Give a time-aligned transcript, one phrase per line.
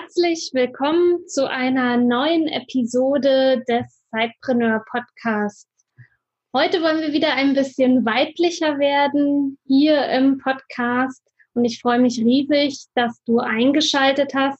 [0.00, 5.68] Herzlich willkommen zu einer neuen Episode des Zeitpreneur Podcasts.
[6.54, 12.18] Heute wollen wir wieder ein bisschen weiblicher werden hier im Podcast und ich freue mich
[12.18, 14.58] riesig, dass du eingeschaltet hast.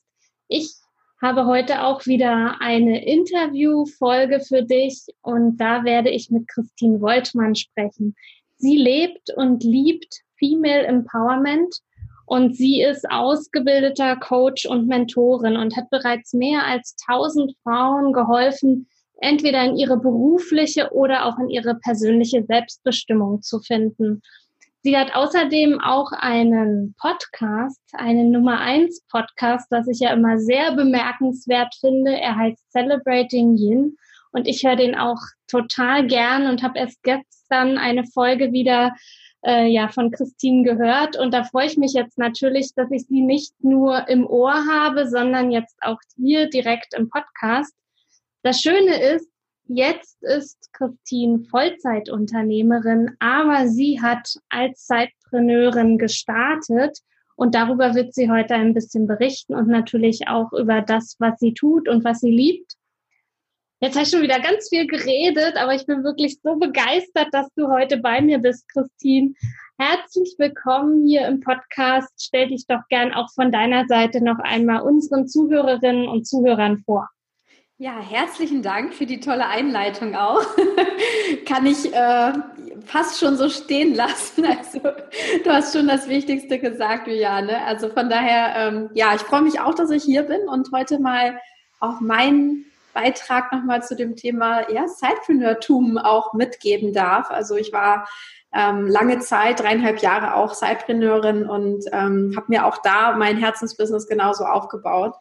[0.49, 0.75] Ich
[1.23, 7.55] habe heute auch wieder eine Interviewfolge für dich und da werde ich mit Christine Woltmann
[7.55, 8.15] sprechen.
[8.59, 11.81] Sie lebt und liebt Female Empowerment
[12.31, 18.87] und sie ist ausgebildeter Coach und Mentorin und hat bereits mehr als 1000 Frauen geholfen,
[19.21, 24.23] entweder in ihre berufliche oder auch in ihre persönliche Selbstbestimmung zu finden.
[24.85, 30.77] Sie hat außerdem auch einen Podcast, einen Nummer eins Podcast, das ich ja immer sehr
[30.77, 32.13] bemerkenswert finde.
[32.13, 33.97] Er heißt Celebrating Yin
[34.31, 38.95] und ich höre den auch total gern und habe erst gestern eine Folge wieder
[39.45, 41.17] äh, ja von Christine gehört.
[41.17, 45.09] Und da freue ich mich jetzt natürlich, dass ich sie nicht nur im Ohr habe,
[45.09, 47.75] sondern jetzt auch hier direkt im Podcast.
[48.43, 49.29] Das Schöne ist,
[49.67, 56.99] jetzt ist Christine Vollzeitunternehmerin, aber sie hat als Zeitpreneurin gestartet.
[57.37, 61.55] Und darüber wird sie heute ein bisschen berichten und natürlich auch über das, was sie
[61.55, 62.77] tut und was sie liebt.
[63.83, 67.69] Jetzt ich schon wieder ganz viel geredet, aber ich bin wirklich so begeistert, dass du
[67.69, 69.33] heute bei mir bist, Christine.
[69.79, 72.13] Herzlich willkommen hier im Podcast.
[72.19, 77.09] Stell dich doch gern auch von deiner Seite noch einmal unseren Zuhörerinnen und Zuhörern vor.
[77.79, 80.45] Ja, herzlichen Dank für die tolle Einleitung auch.
[81.47, 82.33] Kann ich äh,
[82.85, 84.45] fast schon so stehen lassen.
[84.59, 84.81] Also
[85.43, 87.65] du hast schon das Wichtigste gesagt, Juliane.
[87.65, 90.99] Also von daher, ähm, ja, ich freue mich auch, dass ich hier bin und heute
[90.99, 91.41] mal
[91.81, 97.31] auch mein Beitrag nochmal zu dem Thema ja, Sidepreneurtum auch mitgeben darf.
[97.31, 98.09] Also ich war
[98.53, 104.09] ähm, lange Zeit, dreieinhalb Jahre auch Sidepreneurin und ähm, habe mir auch da mein Herzensbusiness
[104.09, 105.15] genauso aufgebaut.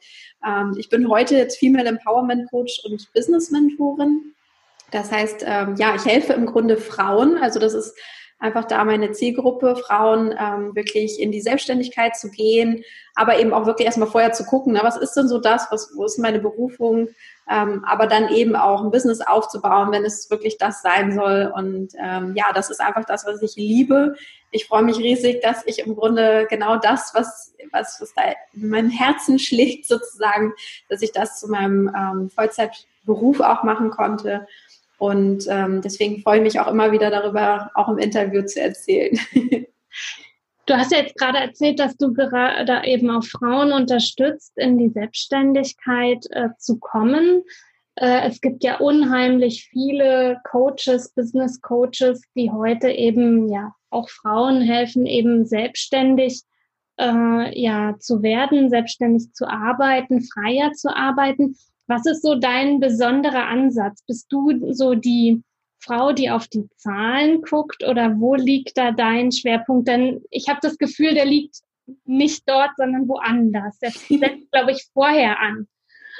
[0.45, 4.33] Ähm, ich bin heute jetzt Female Empowerment Coach und Business Mentorin.
[4.91, 7.37] Das heißt, ähm, ja, ich helfe im Grunde Frauen.
[7.37, 7.95] Also das ist
[8.39, 12.83] einfach da meine Zielgruppe, Frauen ähm, wirklich in die Selbstständigkeit zu gehen,
[13.15, 15.91] aber eben auch wirklich erstmal vorher zu gucken, na, was ist denn so das, was,
[15.95, 17.09] wo ist meine Berufung,
[17.49, 21.51] ähm, aber dann eben auch ein Business aufzubauen, wenn es wirklich das sein soll.
[21.55, 24.15] Und ähm, ja, das ist einfach das, was ich liebe.
[24.51, 28.21] Ich freue mich riesig, dass ich im Grunde genau das, was, was, was da
[28.53, 30.53] in meinem Herzen schlägt sozusagen,
[30.89, 34.47] dass ich das zu meinem ähm, Vollzeitberuf auch machen konnte.
[34.99, 39.17] Und ähm, deswegen freue ich mich auch immer wieder darüber, auch im Interview zu erzählen.
[40.69, 44.89] Du hast ja jetzt gerade erzählt, dass du gerade eben auch Frauen unterstützt, in die
[44.89, 47.41] Selbstständigkeit äh, zu kommen.
[47.95, 54.61] Äh, es gibt ja unheimlich viele Coaches, Business Coaches, die heute eben ja auch Frauen
[54.61, 56.43] helfen, eben selbstständig
[56.99, 61.57] äh, ja zu werden, selbstständig zu arbeiten, freier zu arbeiten.
[61.87, 64.03] Was ist so dein besonderer Ansatz?
[64.05, 65.41] Bist du so die
[65.79, 69.87] Frau, die auf die Zahlen guckt oder wo liegt da dein Schwerpunkt?
[69.87, 71.57] Denn ich habe das Gefühl, der liegt
[72.05, 73.79] nicht dort, sondern woanders.
[73.79, 75.67] Der setzt, glaube ich, vorher an.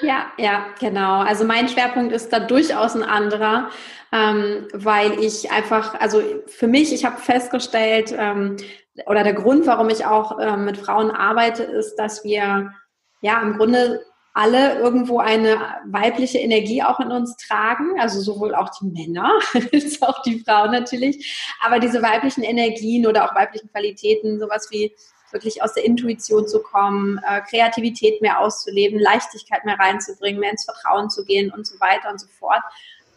[0.01, 1.19] Ja, ja, genau.
[1.19, 3.69] Also mein Schwerpunkt ist da durchaus ein anderer,
[4.13, 8.55] ähm, weil ich einfach, also für mich, ich habe festgestellt, ähm,
[9.05, 12.71] oder der Grund, warum ich auch ähm, mit Frauen arbeite, ist, dass wir
[13.21, 14.01] ja im Grunde
[14.39, 19.37] alle irgendwo eine weibliche Energie auch in uns tragen, also sowohl auch die Männer
[19.73, 24.95] als auch die Frauen natürlich, aber diese weiblichen Energien oder auch weiblichen Qualitäten, sowas wie
[25.31, 30.63] wirklich aus der Intuition zu kommen, äh, Kreativität mehr auszuleben, Leichtigkeit mehr reinzubringen, mehr ins
[30.63, 32.61] Vertrauen zu gehen und so weiter und so fort.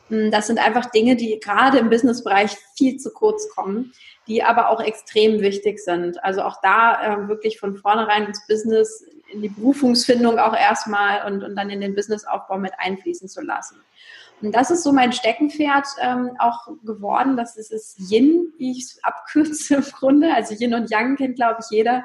[0.08, 3.92] Hm, das sind einfach Dinge, die gerade im Businessbereich viel zu kurz kommen,
[4.26, 6.22] die aber auch extrem wichtig sind.
[6.22, 11.42] Also auch da äh, wirklich von vornherein ins Business in die Berufungsfindung auch erstmal und,
[11.42, 13.76] und dann in den Businessaufbau mit einfließen zu lassen.
[14.42, 17.36] Und das ist so mein Steckenpferd ähm, auch geworden.
[17.36, 20.34] Das ist es Yin, wie ich es abkürze im Grunde.
[20.34, 22.04] Also Yin und Yang kennt, glaube ich, jeder.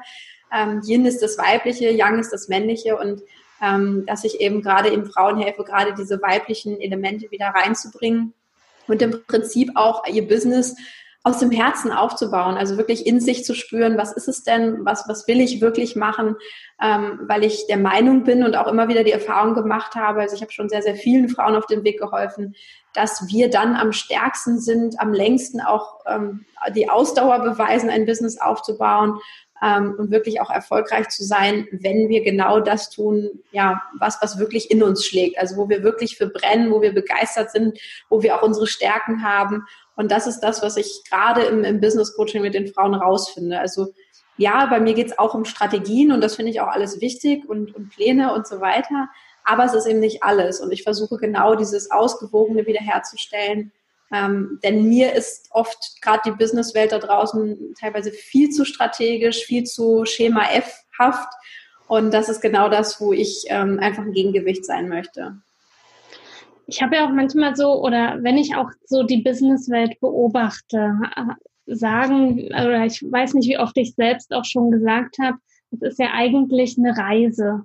[0.54, 3.22] Ähm, Yin ist das Weibliche, Yang ist das Männliche und
[3.62, 8.34] ähm, dass ich eben gerade eben Frauen helfe, gerade diese weiblichen Elemente wieder reinzubringen
[8.88, 10.76] und im Prinzip auch ihr Business
[11.28, 15.10] aus dem Herzen aufzubauen, also wirklich in sich zu spüren, was ist es denn, was,
[15.10, 16.38] was will ich wirklich machen,
[16.82, 20.38] ähm, weil ich der Meinung bin und auch immer wieder die Erfahrung gemacht habe, also
[20.38, 22.56] ich habe schon sehr, sehr vielen Frauen auf dem Weg geholfen,
[22.94, 28.40] dass wir dann am stärksten sind, am längsten auch ähm, die Ausdauer beweisen, ein Business
[28.40, 29.20] aufzubauen
[29.62, 34.40] ähm, und wirklich auch erfolgreich zu sein, wenn wir genau das tun, ja, was, was
[34.40, 35.38] wirklich in uns schlägt.
[35.40, 37.78] Also wo wir wirklich für brennen, wo wir begeistert sind,
[38.10, 39.66] wo wir auch unsere Stärken haben.
[39.98, 43.60] Und das ist das, was ich gerade im, im Business Coaching mit den Frauen rausfinde.
[43.60, 43.94] Also
[44.38, 47.50] ja, bei mir geht es auch um Strategien und das finde ich auch alles wichtig
[47.50, 49.10] und, und Pläne und so weiter.
[49.44, 50.62] Aber es ist eben nicht alles.
[50.62, 53.74] Und ich versuche genau dieses Ausgewogene wiederherzustellen
[54.14, 59.66] ähm, denn mir ist oft gerade die Businesswelt da draußen teilweise viel zu strategisch, viel
[59.66, 61.30] zu Schema F-haft.
[61.88, 65.38] Und das ist genau das, wo ich ähm, einfach ein Gegengewicht sein möchte.
[66.68, 71.74] Ich habe ja auch manchmal so, oder wenn ich auch so die Businesswelt beobachte, äh,
[71.74, 75.38] sagen, oder ich weiß nicht, wie oft ich selbst auch schon gesagt habe,
[75.72, 77.64] es ist ja eigentlich eine Reise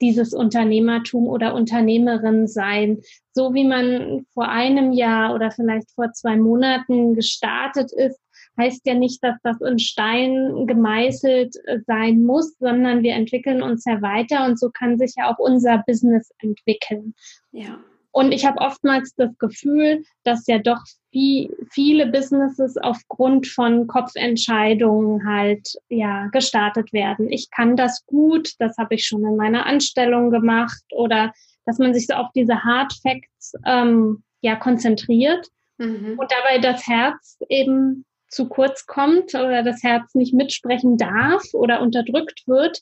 [0.00, 3.00] dieses Unternehmertum oder Unternehmerin sein.
[3.32, 8.20] So wie man vor einem Jahr oder vielleicht vor zwei Monaten gestartet ist,
[8.58, 13.84] heißt ja nicht, dass das in Stein gemeißelt äh, sein muss, sondern wir entwickeln uns
[13.84, 17.14] ja weiter und so kann sich ja auch unser Business entwickeln.
[17.52, 17.78] Ja.
[18.14, 20.80] Und ich habe oftmals das Gefühl, dass ja doch
[21.10, 27.28] viel, viele Businesses aufgrund von Kopfentscheidungen halt ja gestartet werden.
[27.28, 31.32] Ich kann das gut, das habe ich schon in meiner Anstellung gemacht oder
[31.66, 36.16] dass man sich so auf diese Hard Facts ähm, ja konzentriert mhm.
[36.16, 41.80] und dabei das Herz eben zu kurz kommt oder das Herz nicht mitsprechen darf oder
[41.80, 42.80] unterdrückt wird.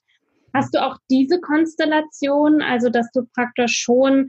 [0.53, 4.29] Hast du auch diese Konstellation, also dass du praktisch schon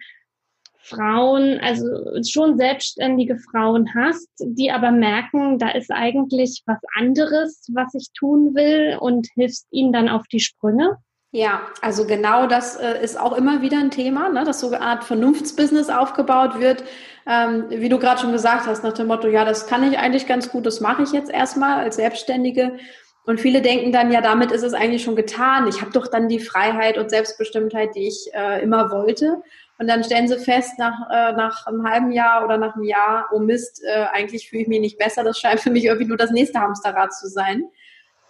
[0.83, 1.85] Frauen, also
[2.27, 8.53] schon selbstständige Frauen hast, die aber merken, da ist eigentlich was anderes, was ich tun
[8.53, 10.97] will und hilfst ihnen dann auf die Sprünge?
[11.31, 14.81] Ja, also genau das äh, ist auch immer wieder ein Thema, ne, dass so eine
[14.81, 16.83] Art Vernunftsbusiness aufgebaut wird.
[17.25, 20.27] Ähm, wie du gerade schon gesagt hast, nach dem Motto, ja, das kann ich eigentlich
[20.27, 22.77] ganz gut, das mache ich jetzt erstmal als Selbstständige.
[23.25, 25.67] Und viele denken dann, ja, damit ist es eigentlich schon getan.
[25.67, 29.41] Ich habe doch dann die Freiheit und Selbstbestimmtheit, die ich äh, immer wollte.
[29.83, 33.27] Und dann stellen sie fest, nach, äh, nach einem halben Jahr oder nach einem Jahr,
[33.33, 35.25] oh Mist, äh, eigentlich fühle ich mich nicht besser.
[35.25, 37.65] Das scheint für mich irgendwie nur das nächste Hamsterrad zu sein.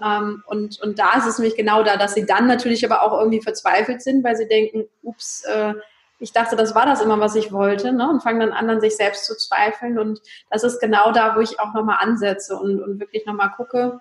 [0.03, 3.19] Ähm, und, und da ist es nämlich genau da, dass sie dann natürlich aber auch
[3.19, 5.75] irgendwie verzweifelt sind, weil sie denken, ups, äh,
[6.17, 8.09] ich dachte, das war das immer, was ich wollte, ne?
[8.09, 9.99] und fangen dann an, an sich selbst zu zweifeln.
[9.99, 13.99] Und das ist genau da, wo ich auch nochmal ansetze und, und wirklich nochmal gucke,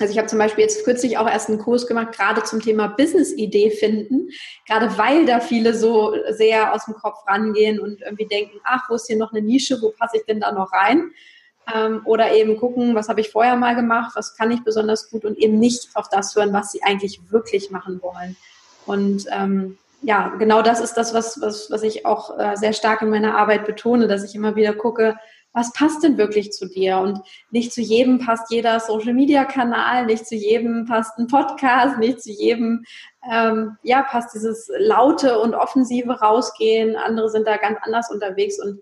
[0.00, 2.88] also ich habe zum Beispiel jetzt kürzlich auch erst einen Kurs gemacht, gerade zum Thema
[2.88, 4.28] Business-Idee finden,
[4.66, 8.96] gerade weil da viele so sehr aus dem Kopf rangehen und irgendwie denken, ach, wo
[8.96, 11.12] ist hier noch eine Nische, wo passe ich denn da noch rein?
[11.72, 15.24] Ähm, oder eben gucken, was habe ich vorher mal gemacht, was kann ich besonders gut
[15.24, 18.36] und eben nicht auf das hören, was sie eigentlich wirklich machen wollen.
[18.86, 23.00] Und ähm, ja, genau das ist das, was, was, was ich auch äh, sehr stark
[23.00, 25.16] in meiner Arbeit betone, dass ich immer wieder gucke,
[25.54, 26.98] was passt denn wirklich zu dir?
[26.98, 27.20] Und
[27.50, 32.84] nicht zu jedem passt jeder Social-Media-Kanal, nicht zu jedem passt ein Podcast, nicht zu jedem
[33.32, 36.96] ähm, ja, passt dieses laute und offensive rausgehen.
[36.96, 38.80] Andere sind da ganz anders unterwegs und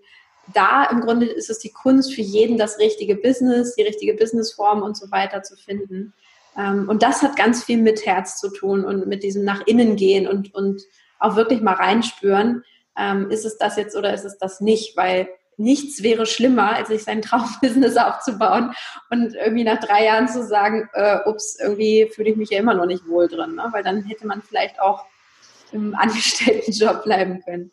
[0.53, 4.81] da im Grunde ist es die Kunst für jeden, das richtige Business, die richtige Businessform
[4.81, 6.13] und so weiter zu finden.
[6.57, 9.95] Ähm, und das hat ganz viel mit Herz zu tun und mit diesem nach innen
[9.95, 10.81] gehen und, und
[11.19, 12.63] auch wirklich mal reinspüren,
[12.97, 16.89] ähm, ist es das jetzt oder ist es das nicht, weil nichts wäre schlimmer, als
[16.89, 18.73] sich sein Traumbusiness aufzubauen
[19.09, 22.73] und irgendwie nach drei Jahren zu sagen, äh, ups, irgendwie fühle ich mich ja immer
[22.73, 23.67] noch nicht wohl drin, ne?
[23.71, 25.05] weil dann hätte man vielleicht auch
[25.71, 27.71] im Angestelltenjob bleiben können.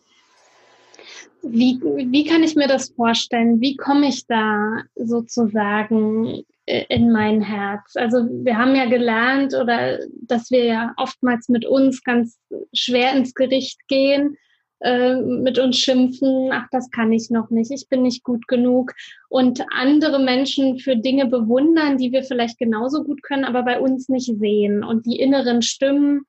[1.42, 3.60] Wie, wie kann ich mir das vorstellen?
[3.60, 7.96] Wie komme ich da sozusagen äh, in mein Herz?
[7.96, 12.38] Also wir haben ja gelernt oder dass wir ja oftmals mit uns ganz
[12.74, 14.36] schwer ins Gericht gehen
[14.80, 18.94] äh, mit uns schimpfen, ach, das kann ich noch nicht, ich bin nicht gut genug
[19.28, 24.08] und andere Menschen für Dinge bewundern, die wir vielleicht genauso gut können, aber bei uns
[24.08, 26.22] nicht sehen und die inneren Stimmen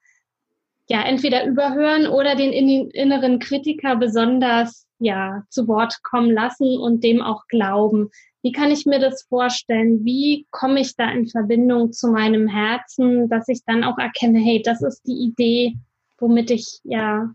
[0.89, 7.22] ja entweder überhören oder den inneren Kritiker besonders ja zu Wort kommen lassen und dem
[7.22, 8.10] auch glauben.
[8.41, 10.03] Wie kann ich mir das vorstellen?
[10.03, 14.62] Wie komme ich da in Verbindung zu meinem Herzen, dass ich dann auch erkenne, hey,
[14.62, 15.77] das ist die Idee,
[16.17, 17.34] womit ich ja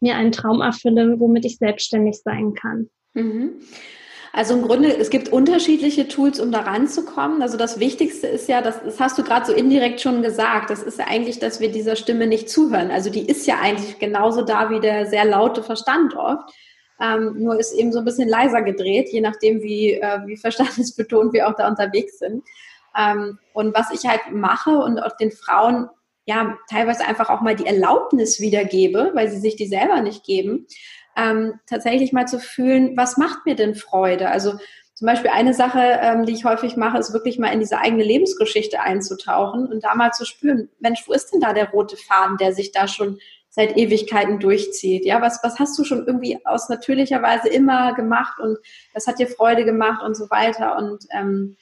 [0.00, 2.88] mir einen Traum erfülle, womit ich selbstständig sein kann.
[3.14, 3.60] Mhm.
[4.32, 7.42] Also im Grunde, es gibt unterschiedliche Tools, um da ranzukommen.
[7.42, 10.82] Also das Wichtigste ist ja, das, das hast du gerade so indirekt schon gesagt, das
[10.82, 12.90] ist ja eigentlich, dass wir dieser Stimme nicht zuhören.
[12.90, 16.52] Also die ist ja eigentlich genauso da wie der sehr laute Verstand oft.
[17.00, 21.32] Ähm, nur ist eben so ein bisschen leiser gedreht, je nachdem, wie, äh, wie verstandesbetont
[21.32, 22.44] wir auch da unterwegs sind.
[22.96, 25.88] Ähm, und was ich halt mache und auch den Frauen
[26.28, 30.66] ja teilweise einfach auch mal die Erlaubnis wiedergebe, weil sie sich die selber nicht geben,
[31.16, 34.28] ähm, tatsächlich mal zu fühlen, was macht mir denn Freude?
[34.28, 34.52] Also
[34.92, 38.04] zum Beispiel eine Sache, ähm, die ich häufig mache, ist wirklich mal in diese eigene
[38.04, 42.36] Lebensgeschichte einzutauchen und da mal zu spüren, Mensch, wo ist denn da der rote Faden,
[42.36, 43.18] der sich da schon
[43.48, 45.06] seit Ewigkeiten durchzieht?
[45.06, 48.58] Ja, was, was hast du schon irgendwie aus natürlicher Weise immer gemacht und
[48.92, 51.56] das hat dir Freude gemacht und so weiter und ähm,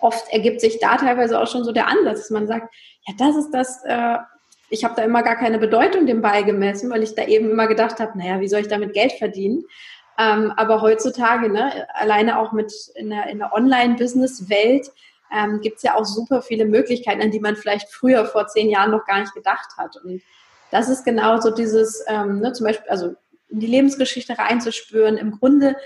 [0.00, 2.74] oft ergibt sich da teilweise auch schon so der Ansatz, dass man sagt,
[3.06, 4.18] ja, das ist das, äh,
[4.68, 7.98] ich habe da immer gar keine Bedeutung dem beigemessen, weil ich da eben immer gedacht
[8.00, 9.64] habe, naja, wie soll ich damit Geld verdienen?
[10.18, 14.90] Ähm, aber heutzutage, ne, alleine auch mit in der, in der Online-Business-Welt,
[15.32, 18.68] ähm, gibt es ja auch super viele Möglichkeiten, an die man vielleicht früher vor zehn
[18.68, 19.96] Jahren noch gar nicht gedacht hat.
[20.04, 20.22] Und
[20.70, 23.14] das ist genau so dieses, ähm, ne, zum Beispiel, also
[23.48, 25.76] in die Lebensgeschichte reinzuspüren, im Grunde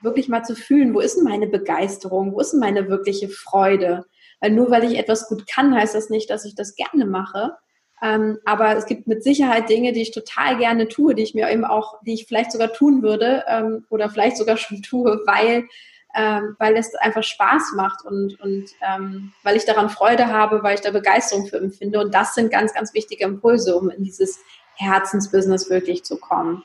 [0.00, 4.04] wirklich mal zu fühlen, wo ist denn meine Begeisterung, wo ist denn meine wirkliche Freude?
[4.42, 7.56] Weil nur weil ich etwas gut kann, heißt das nicht, dass ich das gerne mache.
[8.02, 11.48] Ähm, aber es gibt mit Sicherheit Dinge, die ich total gerne tue, die ich mir
[11.48, 15.68] eben auch, die ich vielleicht sogar tun würde ähm, oder vielleicht sogar schon tue, weil,
[16.16, 20.74] ähm, weil es einfach Spaß macht und, und ähm, weil ich daran Freude habe, weil
[20.74, 22.00] ich da Begeisterung für empfinde.
[22.00, 24.40] Und das sind ganz, ganz wichtige Impulse, um in dieses
[24.74, 26.64] Herzensbusiness wirklich zu kommen.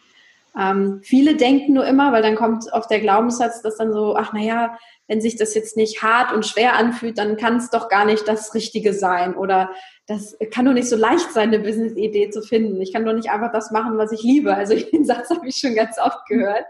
[0.59, 4.33] Ähm, viele denken nur immer, weil dann kommt auf der Glaubenssatz, dass dann so, ach
[4.33, 8.05] naja, wenn sich das jetzt nicht hart und schwer anfühlt, dann kann es doch gar
[8.05, 9.35] nicht das Richtige sein.
[9.35, 9.71] Oder
[10.07, 12.81] das kann doch nicht so leicht sein, eine Business-Idee zu finden.
[12.81, 14.53] Ich kann doch nicht einfach das machen, was ich liebe.
[14.55, 16.65] Also den Satz habe ich schon ganz oft gehört.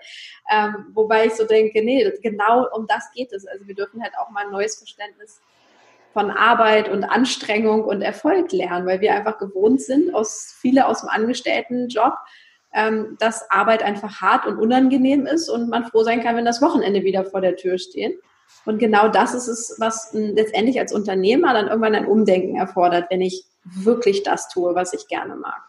[0.51, 3.47] Ähm, wobei ich so denke, nee, genau um das geht es.
[3.47, 5.41] Also wir dürfen halt auch mal ein neues Verständnis
[6.13, 11.01] von Arbeit und Anstrengung und Erfolg lernen, weil wir einfach gewohnt sind, aus viele aus
[11.01, 12.15] dem Angestelltenjob,
[12.73, 16.61] ähm, dass Arbeit einfach hart und unangenehm ist und man froh sein kann, wenn das
[16.61, 18.19] Wochenende wieder vor der Tür steht.
[18.65, 23.21] Und genau das ist es, was letztendlich als Unternehmer dann irgendwann ein Umdenken erfordert, wenn
[23.21, 25.61] ich wirklich das tue, was ich gerne mag.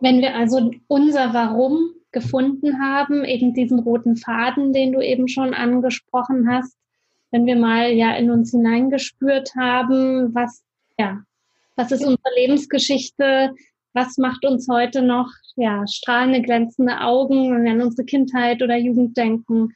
[0.00, 5.54] Wenn wir also unser Warum gefunden haben, eben diesen roten Faden, den du eben schon
[5.54, 6.74] angesprochen hast,
[7.30, 10.62] wenn wir mal ja in uns hineingespürt haben, was,
[10.98, 11.22] ja,
[11.76, 13.54] was ist unsere Lebensgeschichte,
[13.92, 18.76] was macht uns heute noch ja, strahlende, glänzende Augen, wenn wir an unsere Kindheit oder
[18.76, 19.70] Jugend denken,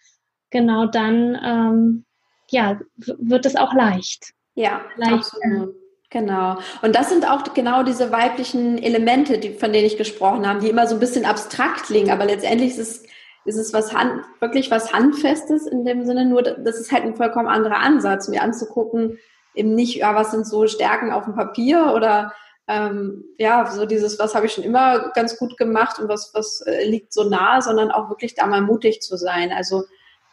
[0.51, 2.05] genau dann ähm,
[2.51, 4.33] ja, wird es auch leicht.
[4.55, 5.15] Ja, leicht.
[5.15, 5.75] absolut.
[6.11, 6.59] Genau.
[6.83, 10.71] Und das sind auch genau diese weiblichen Elemente, die, von denen ich gesprochen habe, die
[10.71, 13.03] immer so ein bisschen abstrakt liegen, aber letztendlich ist es,
[13.45, 17.17] ist es was Hand, wirklich was Handfestes in dem Sinne, nur das ist halt ein
[17.17, 19.19] vollkommen anderer Ansatz, mir anzugucken,
[19.57, 22.33] eben nicht, ja, was sind so Stärken auf dem Papier oder
[22.67, 26.63] ähm, ja, so dieses, was habe ich schon immer ganz gut gemacht und was, was
[26.63, 29.53] äh, liegt so nah, sondern auch wirklich da mal mutig zu sein.
[29.53, 29.85] Also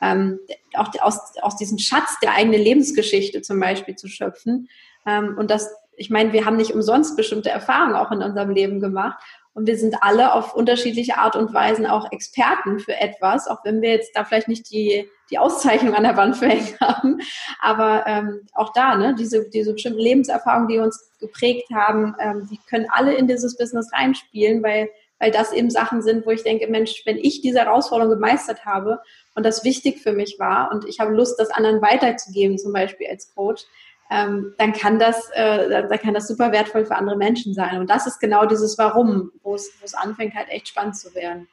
[0.02, 0.40] ähm,
[0.76, 4.70] auch aus, aus diesem Schatz der eigenen Lebensgeschichte zum Beispiel zu schöpfen.
[5.06, 8.80] Ähm, und das, ich meine, wir haben nicht umsonst bestimmte Erfahrungen auch in unserem Leben
[8.80, 9.22] gemacht.
[9.53, 13.81] Und wir sind alle auf unterschiedliche Art und Weisen auch Experten für etwas, auch wenn
[13.81, 17.20] wir jetzt da vielleicht nicht die, die Auszeichnung an der Wand verhängt haben.
[17.60, 22.60] Aber ähm, auch da, ne, diese, diese bestimmten Lebenserfahrungen, die uns geprägt haben, ähm, die
[22.70, 24.89] können alle in dieses Business reinspielen, weil,
[25.20, 29.01] weil das eben Sachen sind, wo ich denke, Mensch, wenn ich diese Herausforderung gemeistert habe
[29.36, 33.08] und das wichtig für mich war und ich habe Lust, das anderen weiterzugeben, zum Beispiel
[33.08, 33.65] als Coach,
[34.12, 37.80] ähm, dann kann das, äh, dann kann das super wertvoll für andere Menschen sein.
[37.80, 41.48] Und das ist genau dieses Warum, wo es, anfängt, halt echt spannend zu werden.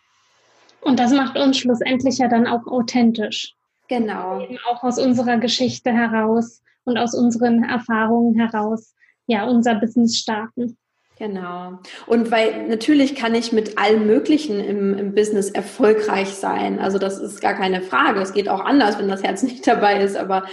[0.81, 3.55] Und das macht uns schlussendlich ja dann auch authentisch.
[3.89, 4.41] Genau.
[4.41, 8.95] Eben auch aus unserer Geschichte heraus und aus unseren Erfahrungen heraus,
[9.27, 10.77] ja, unser Business starten.
[11.19, 11.81] Genau.
[12.07, 16.79] Und weil natürlich kann ich mit allem Möglichen im, im Business erfolgreich sein.
[16.79, 18.21] Also das ist gar keine Frage.
[18.21, 20.17] Es geht auch anders, wenn das Herz nicht dabei ist.
[20.17, 20.45] Aber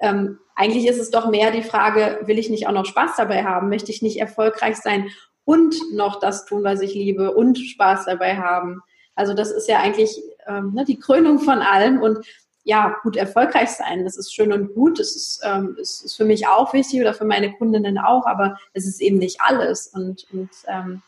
[0.00, 3.44] ähm, eigentlich ist es doch mehr die Frage, will ich nicht auch noch Spaß dabei
[3.44, 3.68] haben?
[3.68, 5.10] Möchte ich nicht erfolgreich sein
[5.44, 8.82] und noch das tun, was ich liebe und Spaß dabei haben?
[9.14, 12.00] Also das ist ja eigentlich ähm, ne, die Krönung von allem.
[12.00, 12.26] Und
[12.62, 14.04] ja, gut erfolgreich sein.
[14.04, 14.98] Das ist schön und gut.
[14.98, 18.58] Das ist, ähm, ist, ist für mich auch wichtig oder für meine Kundinnen auch, aber
[18.74, 19.88] es ist eben nicht alles.
[19.88, 21.02] Und, und ähm,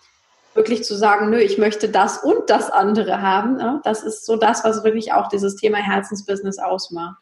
[0.55, 3.81] wirklich zu sagen, nö, ich möchte das und das andere haben, ne?
[3.85, 7.22] das ist so das, was wirklich auch dieses Thema Herzensbusiness ausmacht.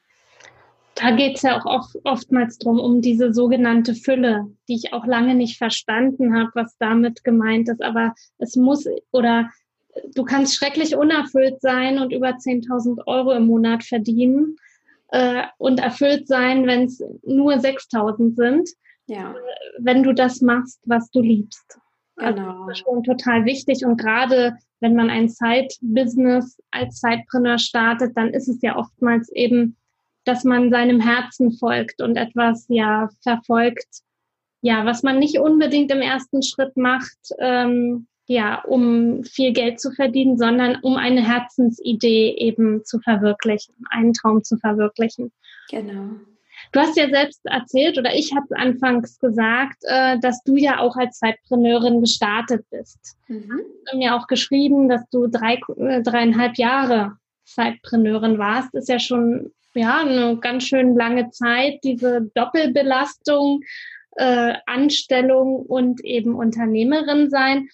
[0.97, 5.07] Da geht es ja auch oft, oftmals drum um diese sogenannte Fülle, die ich auch
[5.07, 7.83] lange nicht verstanden habe, was damit gemeint ist.
[7.83, 9.51] Aber es muss oder
[10.15, 14.57] du kannst schrecklich unerfüllt sein und über 10.000 Euro im Monat verdienen
[15.09, 18.69] äh, und erfüllt sein, wenn es nur 6.000 sind,
[19.07, 19.33] ja.
[19.33, 19.35] äh,
[19.79, 21.79] wenn du das machst, was du liebst.
[22.17, 22.67] Also genau.
[22.67, 28.29] das ist schon total wichtig und gerade wenn man ein Side-Business als Sidepreneur startet, dann
[28.29, 29.77] ist es ja oftmals eben,
[30.31, 34.03] dass man seinem Herzen folgt und etwas ja verfolgt,
[34.63, 39.91] ja, was man nicht unbedingt im ersten Schritt macht, ähm, ja, um viel Geld zu
[39.91, 45.33] verdienen, sondern um eine Herzensidee eben zu verwirklichen, einen Traum zu verwirklichen.
[45.69, 46.11] Genau.
[46.71, 50.95] Du hast ja selbst erzählt oder ich habe anfangs gesagt, äh, dass du ja auch
[50.97, 53.17] als Zeitpreneurin gestartet bist.
[53.27, 53.49] Mhm.
[53.49, 58.73] Du hast mir auch geschrieben, dass du drei, äh, dreieinhalb Jahre Zeitpreneurin warst.
[58.75, 63.63] Ist ja schon ja eine ganz schön lange Zeit, diese Doppelbelastung,
[64.17, 67.69] äh, Anstellung und eben Unternehmerin sein.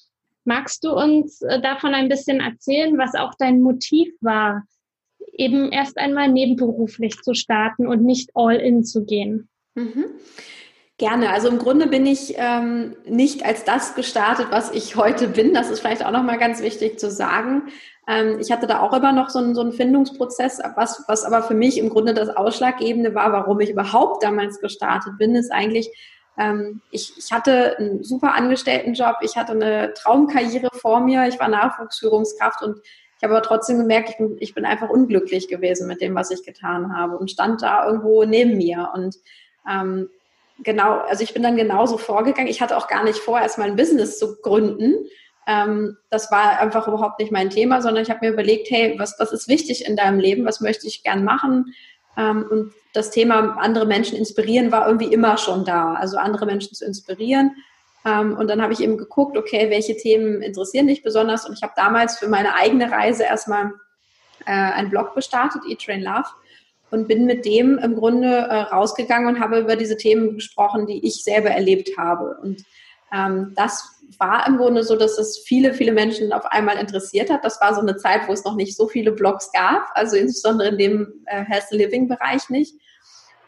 [0.45, 4.65] Magst du uns äh, davon ein bisschen erzählen, was auch dein Motiv war,
[5.33, 9.49] eben erst einmal nebenberuflich zu starten und nicht all in zu gehen?
[9.75, 10.05] Mhm.
[10.99, 11.31] Gerne.
[11.31, 15.53] Also im Grunde bin ich ähm, nicht als das gestartet, was ich heute bin.
[15.53, 17.65] Das ist vielleicht auch nochmal ganz wichtig zu sagen.
[18.09, 21.43] Ähm, ich hatte da auch immer noch so einen, so einen Findungsprozess, was, was aber
[21.43, 25.91] für mich im Grunde das Ausschlaggebende war, warum ich überhaupt damals gestartet bin, ist eigentlich,
[26.39, 31.49] ähm, ich, ich hatte einen super Angestelltenjob, ich hatte eine Traumkarriere vor mir, ich war
[31.49, 32.79] Nachwuchsführungskraft und
[33.19, 36.31] ich habe aber trotzdem gemerkt, ich bin, ich bin einfach unglücklich gewesen mit dem, was
[36.31, 38.91] ich getan habe und stand da irgendwo neben mir.
[38.95, 39.17] Und
[39.69, 40.11] ähm,
[40.59, 42.49] genau, also ich bin dann genauso vorgegangen.
[42.49, 44.95] Ich hatte auch gar nicht vor, erstmal ein Business zu gründen.
[45.47, 49.17] Ähm, das war einfach überhaupt nicht mein Thema, sondern ich habe mir überlegt, hey, was,
[49.19, 50.45] was ist wichtig in deinem Leben?
[50.45, 51.75] Was möchte ich gern machen?
[52.17, 55.95] Ähm, und das Thema andere Menschen inspirieren war irgendwie immer schon da.
[55.95, 57.57] Also andere Menschen zu inspirieren
[58.07, 61.45] ähm, und dann habe ich eben geguckt, okay, welche Themen interessieren dich besonders?
[61.45, 63.73] Und ich habe damals für meine eigene Reise erstmal
[64.47, 66.29] äh, einen Blog gestartet, Eat, Train, Love.
[66.91, 71.05] Und bin mit dem im Grunde äh, rausgegangen und habe über diese Themen gesprochen, die
[71.05, 72.39] ich selber erlebt habe.
[72.41, 72.63] Und
[73.13, 77.45] ähm, das war im Grunde so, dass es viele, viele Menschen auf einmal interessiert hat.
[77.45, 80.69] Das war so eine Zeit, wo es noch nicht so viele Blogs gab, also insbesondere
[80.69, 82.75] in dem äh, Health Living Bereich nicht.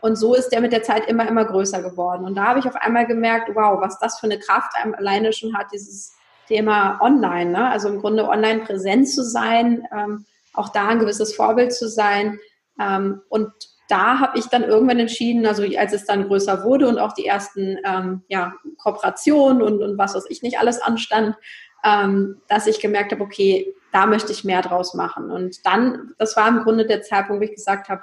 [0.00, 2.24] Und so ist der mit der Zeit immer, immer größer geworden.
[2.24, 5.32] Und da habe ich auf einmal gemerkt, wow, was das für eine Kraft einem alleine
[5.32, 6.14] schon hat, dieses
[6.46, 7.50] Thema Online.
[7.50, 7.70] Ne?
[7.70, 12.38] Also im Grunde online präsent zu sein, ähm, auch da ein gewisses Vorbild zu sein.
[12.80, 13.50] Ähm, und
[13.88, 17.26] da habe ich dann irgendwann entschieden, also als es dann größer wurde und auch die
[17.26, 21.36] ersten ähm, ja, Kooperationen und, und was weiß ich nicht alles anstand,
[21.84, 25.30] ähm, dass ich gemerkt habe, okay, da möchte ich mehr draus machen.
[25.30, 28.02] Und dann, das war im Grunde der Zeitpunkt, wo ich gesagt habe,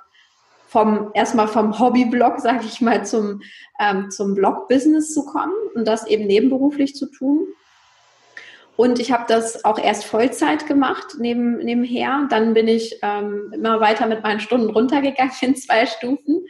[0.67, 3.41] vom erstmal vom Hobbyblog, sage ich mal, zum,
[3.80, 7.47] ähm, zum Blog-Business zu kommen und das eben nebenberuflich zu tun.
[8.77, 12.27] Und ich habe das auch erst Vollzeit gemacht neben, nebenher.
[12.29, 16.45] Dann bin ich ähm, immer weiter mit meinen Stunden runtergegangen in zwei Stufen.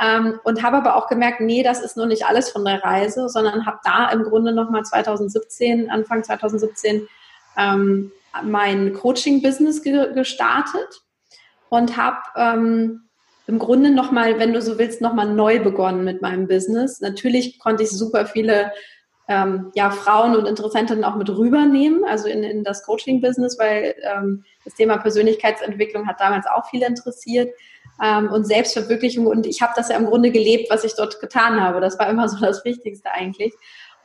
[0.00, 3.28] Ähm, und habe aber auch gemerkt, nee, das ist nur nicht alles von der Reise,
[3.28, 7.08] sondern habe da im Grunde nochmal 2017, Anfang 2017,
[7.56, 8.10] ähm,
[8.42, 11.02] mein Coaching-Business ge gestartet
[11.68, 13.02] und habe ähm,
[13.46, 17.00] im Grunde nochmal, wenn du so willst, nochmal neu begonnen mit meinem Business.
[17.00, 18.72] Natürlich konnte ich super viele
[19.28, 24.44] ähm, ja, Frauen und Interessentinnen auch mit rübernehmen, also in, in das Coaching-Business, weil ähm,
[24.64, 27.54] das Thema Persönlichkeitsentwicklung hat damals auch viele interessiert
[28.02, 29.26] ähm, und Selbstverwirklichung.
[29.26, 31.80] Und ich habe das ja im Grunde gelebt, was ich dort getan habe.
[31.80, 33.54] Das war immer so das Wichtigste eigentlich.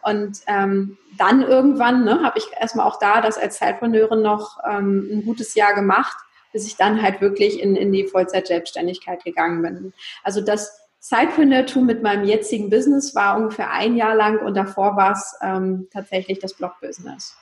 [0.01, 5.09] Und ähm, dann irgendwann ne, habe ich erstmal auch da das als Zeitpreneurin noch ähm,
[5.11, 6.15] ein gutes Jahr gemacht
[6.51, 9.93] bis ich dann halt wirklich in, in die Vollzeit-Selbstständigkeit gegangen bin.
[10.23, 15.13] Also das Sidepreneurtum mit meinem jetzigen Business war ungefähr ein Jahr lang und davor war
[15.13, 17.35] es ähm, tatsächlich das Blog-Business.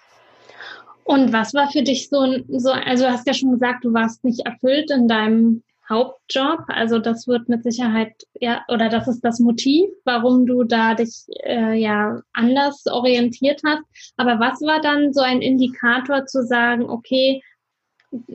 [1.04, 4.24] Und was war für dich so, so, also du hast ja schon gesagt, du warst
[4.24, 6.64] nicht erfüllt in deinem Hauptjob.
[6.68, 11.26] Also das wird mit Sicherheit, ja, oder das ist das Motiv, warum du da dich
[11.44, 13.84] äh, ja anders orientiert hast.
[14.16, 17.42] Aber was war dann so ein Indikator zu sagen, okay,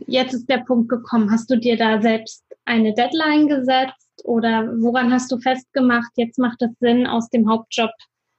[0.07, 1.31] jetzt ist der Punkt gekommen.
[1.31, 6.63] Hast du dir da selbst eine Deadline gesetzt oder woran hast du festgemacht, jetzt macht
[6.63, 7.91] es Sinn, aus dem Hauptjob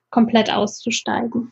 [0.09, 1.51] komplett auszusteigen?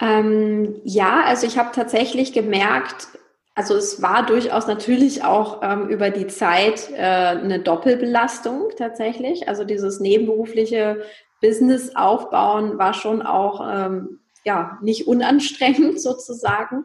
[0.00, 3.08] Ähm, ja, also ich habe tatsächlich gemerkt,
[3.54, 9.48] also es war durchaus natürlich auch ähm, über die Zeit äh, eine Doppelbelastung tatsächlich.
[9.48, 11.02] Also dieses nebenberufliche
[11.40, 16.84] Business aufbauen war schon auch ähm, ja nicht unanstrengend sozusagen.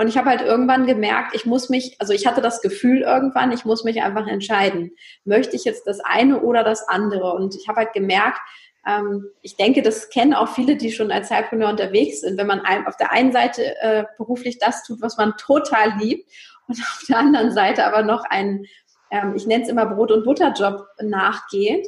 [0.00, 3.52] Und ich habe halt irgendwann gemerkt, ich muss mich, also ich hatte das Gefühl irgendwann,
[3.52, 4.92] ich muss mich einfach entscheiden.
[5.26, 7.34] Möchte ich jetzt das eine oder das andere?
[7.34, 8.38] Und ich habe halt gemerkt,
[8.86, 12.38] ähm, ich denke, das kennen auch viele, die schon als Zeitpreneur unterwegs sind.
[12.38, 16.26] Wenn man auf der einen Seite äh, beruflich das tut, was man total liebt
[16.66, 18.64] und auf der anderen Seite aber noch einen,
[19.10, 21.86] ähm, ich nenne es immer Brot- und Butterjob nachgeht,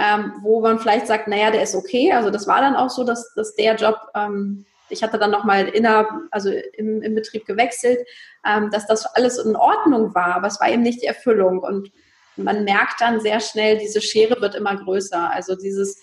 [0.00, 2.10] ähm, wo man vielleicht sagt, naja, der ist okay.
[2.10, 5.68] Also das war dann auch so, dass, dass der Job ähm, ich hatte dann nochmal
[5.68, 7.98] inner, also im, im Betrieb gewechselt,
[8.46, 11.60] ähm, dass das alles in Ordnung war, aber es war eben nicht die Erfüllung.
[11.60, 11.90] Und
[12.36, 15.30] man merkt dann sehr schnell, diese Schere wird immer größer.
[15.30, 16.00] Also dieses,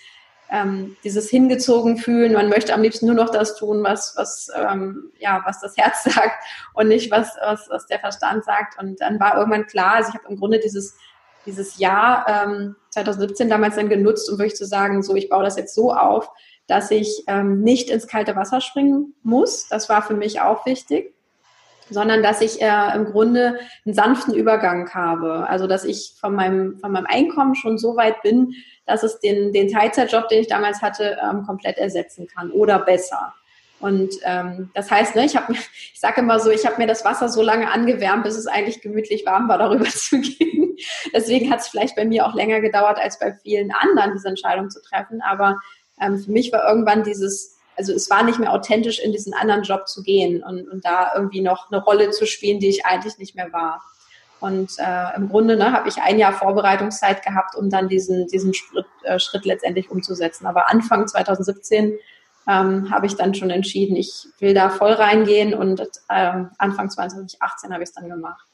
[0.49, 5.11] ähm, dieses hingezogen fühlen, man möchte am liebsten nur noch das tun, was, was, ähm,
[5.19, 8.79] ja, was das Herz sagt und nicht was, was, was der Verstand sagt.
[8.79, 10.97] Und dann war irgendwann klar, also ich habe im Grunde dieses,
[11.45, 15.57] dieses Jahr ähm, 2017 damals dann genutzt, um wirklich zu sagen, so, ich baue das
[15.57, 16.29] jetzt so auf,
[16.69, 19.67] dass ich ähm, nicht ins kalte Wasser springen muss.
[19.69, 21.13] Das war für mich auch wichtig
[21.89, 25.47] sondern dass ich äh, im Grunde einen sanften Übergang habe.
[25.49, 28.53] Also dass ich von meinem, von meinem Einkommen schon so weit bin,
[28.85, 33.33] dass es den, den Teilzeitjob, den ich damals hatte, ähm, komplett ersetzen kann oder besser.
[33.79, 35.53] Und ähm, das heißt, ne, ich habe
[35.93, 38.81] ich sage immer so, ich habe mir das Wasser so lange angewärmt, bis es eigentlich
[38.81, 40.75] gemütlich warm war, darüber zu gehen.
[41.13, 44.69] Deswegen hat es vielleicht bei mir auch länger gedauert als bei vielen anderen, diese Entscheidung
[44.69, 45.21] zu treffen.
[45.21, 45.59] Aber
[46.01, 49.63] ähm, für mich war irgendwann dieses, also es war nicht mehr authentisch, in diesen anderen
[49.63, 53.17] Job zu gehen und, und da irgendwie noch eine Rolle zu spielen, die ich eigentlich
[53.17, 53.81] nicht mehr war.
[54.39, 58.53] Und äh, im Grunde ne, habe ich ein Jahr Vorbereitungszeit gehabt, um dann diesen, diesen
[58.53, 60.45] Schritt, äh, Schritt letztendlich umzusetzen.
[60.45, 61.97] Aber Anfang 2017
[62.47, 67.73] ähm, habe ich dann schon entschieden, ich will da voll reingehen und äh, Anfang 2018
[67.73, 68.45] habe ich es dann gemacht.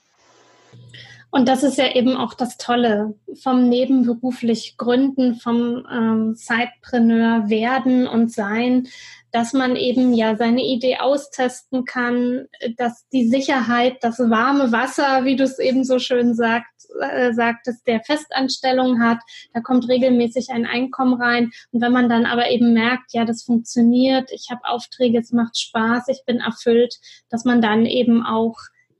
[1.31, 8.07] Und das ist ja eben auch das Tolle vom nebenberuflich Gründen, vom ähm, Sidepreneur werden
[8.07, 8.87] und sein,
[9.31, 15.35] dass man eben ja seine Idee austesten kann, dass die Sicherheit, das warme Wasser, wie
[15.35, 16.67] du es eben so schön sagt,
[17.01, 19.19] äh, sagtest, der Festanstellung hat,
[19.53, 21.51] da kommt regelmäßig ein Einkommen rein.
[21.73, 25.57] Und wenn man dann aber eben merkt, ja, das funktioniert, ich habe Aufträge, es macht
[25.57, 26.95] Spaß, ich bin erfüllt,
[27.29, 28.55] dass man dann eben auch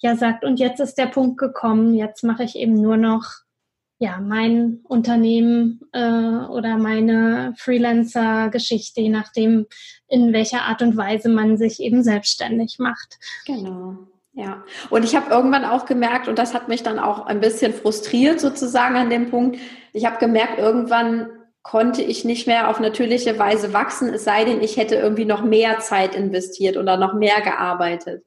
[0.06, 3.26] ja sagt, und jetzt ist der Punkt gekommen, jetzt mache ich eben nur noch
[3.98, 9.66] ja mein Unternehmen äh, oder meine Freelancer-Geschichte, je nachdem,
[10.08, 13.18] in welcher Art und Weise man sich eben selbstständig macht.
[13.46, 13.98] Genau.
[14.34, 17.74] Ja, und ich habe irgendwann auch gemerkt, und das hat mich dann auch ein bisschen
[17.74, 19.58] frustriert sozusagen an dem Punkt,
[19.94, 21.30] ich habe gemerkt, irgendwann
[21.64, 25.42] konnte ich nicht mehr auf natürliche Weise wachsen, es sei denn, ich hätte irgendwie noch
[25.42, 28.26] mehr Zeit investiert oder noch mehr gearbeitet.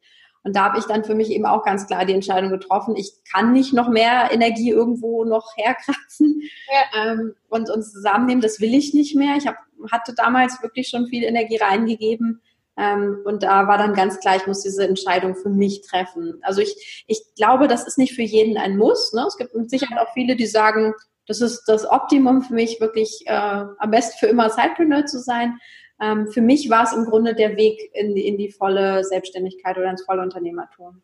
[0.49, 3.13] Und da habe ich dann für mich eben auch ganz klar die Entscheidung getroffen, ich
[3.31, 6.41] kann nicht noch mehr Energie irgendwo noch herkratzen
[6.73, 7.13] ja.
[7.13, 9.37] ähm, und uns zusammennehmen, das will ich nicht mehr.
[9.37, 9.59] Ich hab,
[9.93, 12.41] hatte damals wirklich schon viel Energie reingegeben.
[12.79, 16.39] Ähm, und da war dann ganz klar, ich muss diese Entscheidung für mich treffen.
[16.41, 19.13] Also ich, ich glaube, das ist nicht für jeden ein Muss.
[19.13, 19.27] Ne?
[19.29, 20.95] Es gibt mit Sicherheit auch viele, die sagen,
[21.27, 25.59] das ist das Optimum für mich, wirklich äh, am besten für immer Sidepreneur zu sein.
[26.01, 29.77] Ähm, für mich war es im Grunde der Weg in die, in die volle Selbstständigkeit
[29.77, 31.03] oder ins volle Unternehmertum.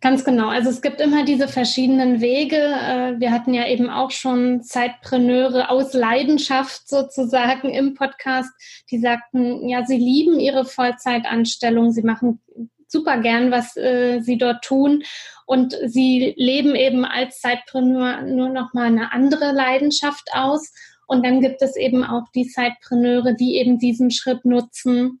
[0.00, 0.48] Ganz genau.
[0.48, 2.56] Also es gibt immer diese verschiedenen Wege.
[2.56, 8.50] Äh, wir hatten ja eben auch schon Zeitpreneure aus Leidenschaft sozusagen im Podcast,
[8.90, 12.40] die sagten, ja, sie lieben ihre Vollzeitanstellung, sie machen
[12.86, 15.02] super gern, was äh, sie dort tun
[15.46, 20.72] und sie leben eben als Zeitpreneur nur noch mal eine andere Leidenschaft aus
[21.06, 25.20] und dann gibt es eben auch die Zeitpreneure, die eben diesen Schritt nutzen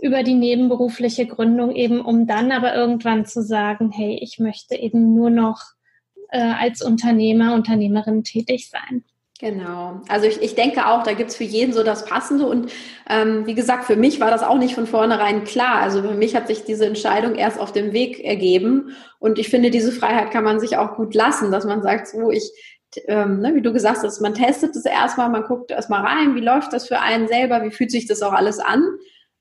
[0.00, 5.14] über die nebenberufliche Gründung eben, um dann aber irgendwann zu sagen, hey, ich möchte eben
[5.14, 5.62] nur noch
[6.30, 9.04] äh, als Unternehmer, Unternehmerin tätig sein.
[9.40, 10.00] Genau.
[10.08, 12.46] Also ich, ich denke auch, da gibt's für jeden so das Passende.
[12.46, 12.72] Und
[13.08, 15.76] ähm, wie gesagt, für mich war das auch nicht von vornherein klar.
[15.80, 18.96] Also für mich hat sich diese Entscheidung erst auf dem Weg ergeben.
[19.20, 22.32] Und ich finde, diese Freiheit kann man sich auch gut lassen, dass man sagt, so,
[22.32, 22.50] ich,
[23.06, 26.40] ähm, ne, wie du gesagt hast, man testet es erstmal, man guckt erstmal rein, wie
[26.40, 28.82] läuft das für einen selber, wie fühlt sich das auch alles an.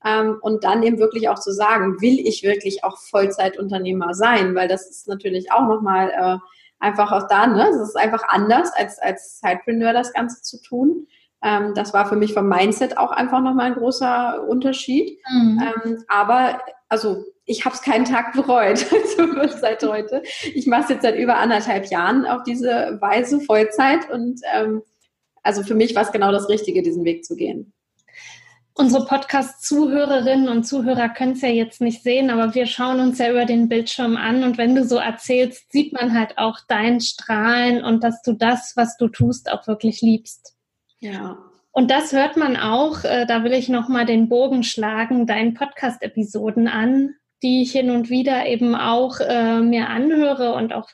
[0.06, 4.68] Ähm, und dann eben wirklich auch zu sagen, will ich wirklich auch Vollzeitunternehmer sein, weil
[4.68, 6.38] das ist natürlich auch nochmal äh,
[6.80, 7.66] einfach auch da, ne?
[7.72, 11.08] Das ist einfach anders als als Sidepreneur das Ganze zu tun.
[11.44, 15.20] Ähm, das war für mich vom Mindset auch einfach nochmal ein großer Unterschied.
[15.32, 15.62] Mhm.
[15.62, 20.22] Ähm, aber also ich habe es keinen Tag bereut also seit heute.
[20.54, 24.84] Ich mache es jetzt seit über anderthalb Jahren auf diese Weise Vollzeit und ähm,
[25.42, 27.74] also für mich war es genau das Richtige, diesen Weg zu gehen.
[28.74, 33.32] Unsere Podcast-Zuhörerinnen und Zuhörer können es ja jetzt nicht sehen, aber wir schauen uns ja
[33.32, 37.84] über den Bildschirm an und wenn du so erzählst, sieht man halt auch dein Strahlen
[37.84, 40.56] und dass du das, was du tust, auch wirklich liebst.
[41.00, 41.40] Ja.
[41.72, 46.68] Und das hört man auch, äh, da will ich nochmal den Bogen schlagen, deinen Podcast-Episoden
[46.68, 50.90] an, die ich hin und wieder eben auch äh, mir anhöre und auch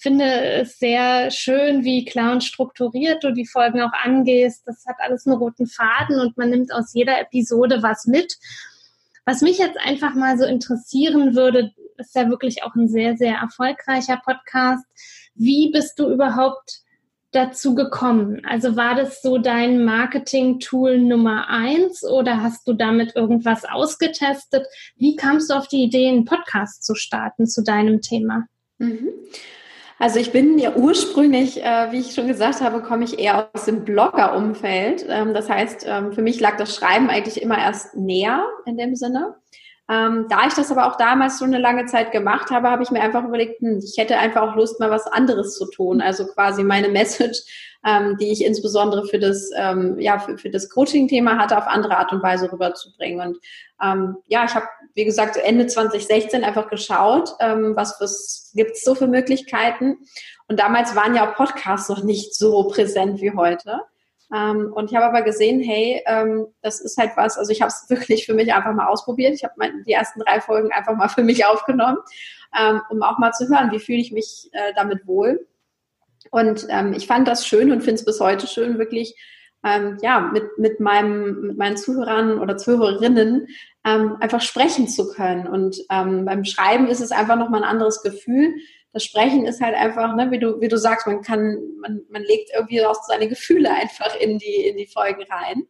[0.00, 4.62] finde es sehr schön, wie klar und strukturiert du die Folgen auch angehst.
[4.66, 8.38] Das hat alles einen roten Faden und man nimmt aus jeder Episode was mit.
[9.26, 13.36] Was mich jetzt einfach mal so interessieren würde, ist ja wirklich auch ein sehr, sehr
[13.36, 14.84] erfolgreicher Podcast.
[15.34, 16.80] Wie bist du überhaupt
[17.32, 18.42] dazu gekommen?
[18.44, 24.66] Also war das so dein Marketing-Tool Nummer eins oder hast du damit irgendwas ausgetestet?
[24.96, 28.46] Wie kamst du auf die Idee, einen Podcast zu starten zu deinem Thema?
[28.78, 29.10] Mhm.
[29.98, 33.66] Also ich bin ja ursprünglich, äh, wie ich schon gesagt habe, komme ich eher aus
[33.66, 35.04] dem Blogger-Umfeld.
[35.06, 38.96] Ähm, das heißt, ähm, für mich lag das Schreiben eigentlich immer erst näher in dem
[38.96, 39.34] Sinne.
[39.90, 42.92] Ähm, da ich das aber auch damals so eine lange Zeit gemacht habe, habe ich
[42.92, 46.00] mir einfach überlegt, hm, ich hätte einfach auch Lust, mal was anderes zu tun.
[46.00, 47.40] Also quasi meine Message,
[47.84, 51.96] ähm, die ich insbesondere für das, ähm, ja, für, für das Coaching-Thema hatte, auf andere
[51.96, 53.26] Art und Weise rüberzubringen.
[53.26, 53.38] Und
[53.82, 58.94] ähm, ja, ich habe, wie gesagt, Ende 2016 einfach geschaut, ähm, was, was gibt's so
[58.94, 59.98] für Möglichkeiten.
[60.46, 63.80] Und damals waren ja Podcasts noch nicht so präsent wie heute.
[64.34, 67.70] Ähm, und ich habe aber gesehen, hey, ähm, das ist halt was, also ich habe
[67.70, 69.34] es wirklich für mich einfach mal ausprobiert.
[69.34, 69.54] Ich habe
[69.86, 71.98] die ersten drei Folgen einfach mal für mich aufgenommen,
[72.58, 75.46] ähm, um auch mal zu hören, wie fühle ich mich äh, damit wohl.
[76.30, 79.16] Und ähm, ich fand das schön und finde es bis heute schön, wirklich
[79.64, 83.48] ähm, ja, mit, mit, meinem, mit meinen Zuhörern oder Zuhörerinnen
[83.84, 85.46] ähm, einfach sprechen zu können.
[85.46, 88.54] Und ähm, beim Schreiben ist es einfach nochmal ein anderes Gefühl
[88.92, 92.22] das Sprechen ist halt einfach, ne, wie du, wie du sagst, man kann, man, man
[92.22, 95.66] legt irgendwie auch seine Gefühle einfach in die, in die Folgen rein.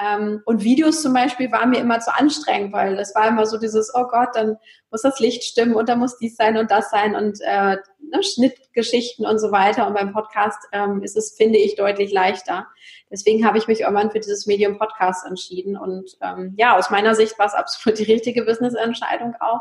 [0.00, 3.58] Ähm, und Videos zum Beispiel waren mir immer zu anstrengend, weil das war immer so
[3.58, 4.56] dieses, oh Gott, dann
[4.90, 8.22] muss das Licht stimmen und dann muss dies sein und das sein und äh, ne,
[8.22, 9.88] Schnittgeschichten und so weiter.
[9.88, 12.68] Und beim Podcast ähm, ist es, finde ich, deutlich leichter.
[13.10, 15.76] Deswegen habe ich mich irgendwann für dieses Medium Podcast entschieden.
[15.76, 19.60] Und ähm, ja, aus meiner Sicht war es absolut die richtige Business-Entscheidung auch.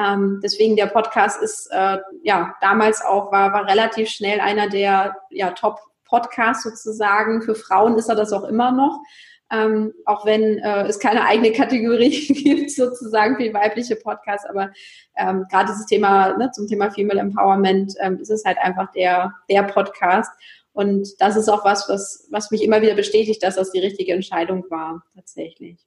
[0.00, 5.16] Ähm, deswegen der Podcast ist äh, ja damals auch war, war relativ schnell einer der
[5.30, 7.42] ja, Top-Podcasts sozusagen.
[7.42, 9.00] Für Frauen ist er das auch immer noch.
[9.52, 14.70] Ähm, auch wenn äh, es keine eigene Kategorie gibt, sozusagen für weibliche Podcasts, aber
[15.16, 19.32] ähm, gerade dieses Thema, ne, zum Thema Female Empowerment, ähm, ist es halt einfach der,
[19.50, 20.30] der Podcast.
[20.72, 24.12] Und das ist auch was, was, was mich immer wieder bestätigt, dass das die richtige
[24.12, 25.84] Entscheidung war, tatsächlich.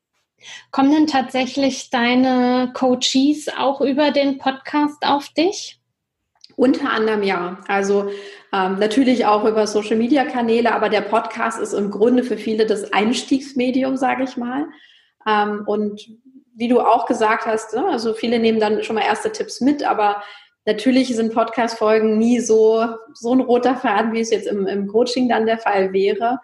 [0.71, 5.79] Kommen denn tatsächlich deine Coaches auch über den Podcast auf dich?
[6.55, 7.57] Unter anderem ja.
[7.67, 8.09] Also
[8.51, 13.97] ähm, natürlich auch über Social-Media-Kanäle, aber der Podcast ist im Grunde für viele das Einstiegsmedium,
[13.97, 14.67] sage ich mal.
[15.27, 16.07] Ähm, und
[16.55, 19.83] wie du auch gesagt hast, ne, also viele nehmen dann schon mal erste Tipps mit,
[19.83, 20.21] aber
[20.65, 25.27] natürlich sind Podcast-Folgen nie so, so ein roter Faden, wie es jetzt im, im Coaching
[25.27, 26.39] dann der Fall wäre.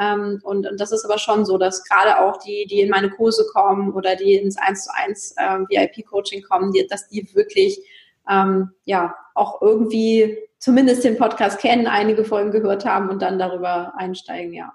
[0.00, 3.10] Ähm, und, und das ist aber schon so, dass gerade auch die, die in meine
[3.10, 7.80] Kurse kommen oder die ins 1 zu 1 äh, VIP-Coaching kommen, die, dass die wirklich
[8.28, 13.92] ähm, ja auch irgendwie zumindest den Podcast kennen, einige Folgen gehört haben und dann darüber
[13.96, 14.72] einsteigen, ja.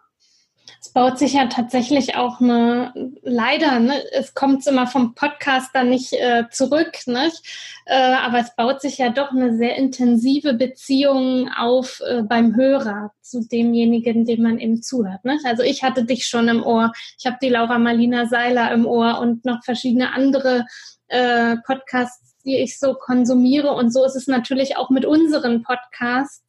[0.82, 5.90] Es baut sich ja tatsächlich auch eine, leider, ne, es kommt immer vom Podcast dann
[5.90, 7.82] nicht äh, zurück, nicht?
[7.86, 13.12] Äh, aber es baut sich ja doch eine sehr intensive Beziehung auf äh, beim Hörer
[13.22, 15.26] zu demjenigen, dem man eben zuhört.
[15.26, 15.46] Nicht?
[15.46, 19.20] Also ich hatte dich schon im Ohr, ich habe die Laura Marlina Seiler im Ohr
[19.20, 20.66] und noch verschiedene andere
[21.10, 23.74] äh, Podcasts, die ich so konsumiere.
[23.74, 26.49] Und so ist es natürlich auch mit unseren Podcasts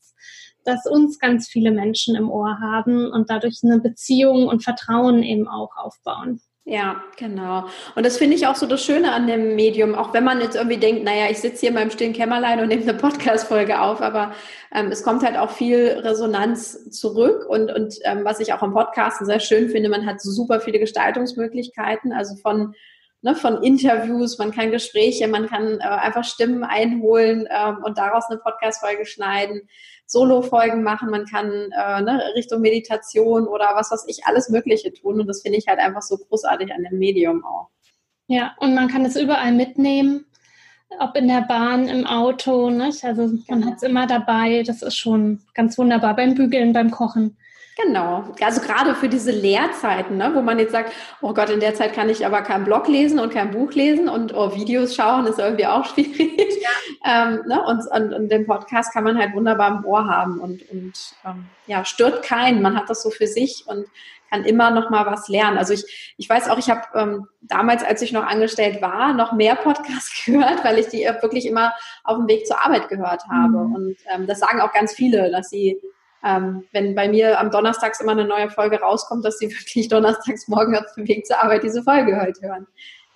[0.65, 5.49] dass uns ganz viele Menschen im Ohr haben und dadurch eine Beziehung und Vertrauen eben
[5.49, 6.41] auch aufbauen.
[6.65, 7.65] Ja, genau.
[7.97, 10.57] Und das finde ich auch so das Schöne an dem Medium, auch wenn man jetzt
[10.57, 14.03] irgendwie denkt, naja, ich sitze hier in meinem stillen Kämmerlein und nehme eine Podcast-Folge auf,
[14.03, 14.33] aber
[14.73, 18.75] ähm, es kommt halt auch viel Resonanz zurück und, und ähm, was ich auch am
[18.75, 22.75] Podcasten sehr schön finde, man hat super viele Gestaltungsmöglichkeiten, also von
[23.23, 28.25] ne, von Interviews, man kann Gespräche, man kann äh, einfach Stimmen einholen ähm, und daraus
[28.31, 29.69] eine Podcast-Folge schneiden,
[30.11, 35.21] Solo-Folgen machen, man kann äh, ne, Richtung Meditation oder was weiß ich, alles Mögliche tun
[35.21, 37.69] und das finde ich halt einfach so großartig an dem Medium auch.
[38.27, 40.27] Ja, und man kann es überall mitnehmen,
[40.99, 43.05] ob in der Bahn, im Auto, nicht?
[43.05, 43.67] also man genau.
[43.69, 47.37] hat es immer dabei, das ist schon ganz wunderbar beim Bügeln, beim Kochen.
[47.85, 51.75] Genau, also gerade für diese Lehrzeiten, ne, wo man jetzt sagt, oh Gott, in der
[51.75, 55.27] Zeit kann ich aber kein Blog lesen und kein Buch lesen und oh, Videos schauen
[55.27, 56.59] ist irgendwie auch schwierig.
[56.61, 57.29] Ja.
[57.29, 60.69] ähm, ne, und, und, und, den Podcast kann man halt wunderbar im Ohr haben und,
[60.71, 60.93] und
[61.25, 62.61] ähm, ja, stört keinen.
[62.61, 63.87] Man hat das so für sich und
[64.31, 65.59] kann immer noch mal was lernen.
[65.59, 69.33] Also ich, ich weiß auch, ich habe ähm, damals, als ich noch angestellt war, noch
[69.33, 71.73] mehr Podcasts gehört, weil ich die wirklich immer
[72.05, 73.59] auf dem Weg zur Arbeit gehört habe.
[73.59, 73.75] Mhm.
[73.75, 75.81] Und ähm, das sagen auch ganz viele, dass sie
[76.25, 80.49] ähm, wenn bei mir am Donnerstags immer eine neue Folge rauskommt, dass sie wirklich donnerstags
[80.49, 82.67] morgen auf dem Weg zur Arbeit diese Folge halt hören.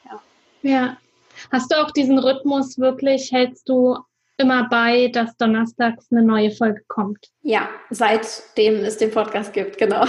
[0.05, 0.21] Ja.
[0.63, 0.97] ja.
[1.53, 3.99] Hast du auch diesen Rhythmus wirklich, hältst du
[4.37, 7.31] immer bei, dass donnerstags eine neue Folge kommt?
[7.43, 10.05] Ja, seitdem es den Podcast gibt, genau.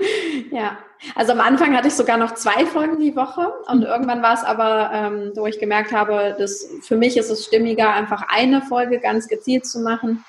[0.52, 0.78] ja.
[1.14, 3.86] Also am Anfang hatte ich sogar noch zwei Folgen die Woche und mhm.
[3.86, 7.92] irgendwann war es aber, ähm, wo ich gemerkt habe, dass für mich ist es stimmiger,
[7.92, 10.24] einfach eine Folge ganz gezielt zu machen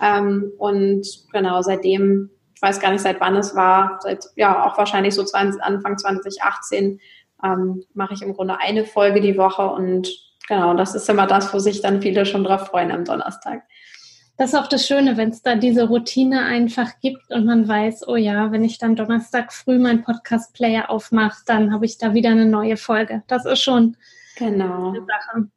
[0.00, 4.78] Ähm, und genau, seitdem, ich weiß gar nicht, seit wann es war, seit, ja, auch
[4.78, 7.00] wahrscheinlich so 20, Anfang 2018,
[7.44, 10.10] ähm, mache ich im Grunde eine Folge die Woche und
[10.48, 13.62] genau, das ist immer das, wo sich dann viele schon drauf freuen am Donnerstag.
[14.36, 18.08] Das ist auch das Schöne, wenn es da diese Routine einfach gibt und man weiß,
[18.08, 22.30] oh ja, wenn ich dann Donnerstag früh meinen Podcast-Player aufmache, dann habe ich da wieder
[22.30, 23.22] eine neue Folge.
[23.26, 23.98] Das ist schon
[24.36, 24.88] genau.
[24.88, 25.48] eine Sache.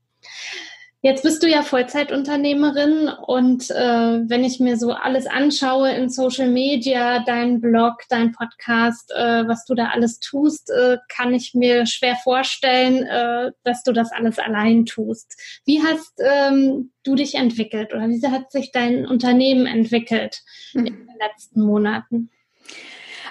[1.05, 6.47] Jetzt bist du ja Vollzeitunternehmerin und äh, wenn ich mir so alles anschaue in Social
[6.47, 11.87] Media, dein Blog, dein Podcast, äh, was du da alles tust, äh, kann ich mir
[11.87, 15.37] schwer vorstellen, äh, dass du das alles allein tust.
[15.65, 20.85] Wie hast ähm, du dich entwickelt oder wie hat sich dein Unternehmen entwickelt mhm.
[20.85, 22.29] in den letzten Monaten?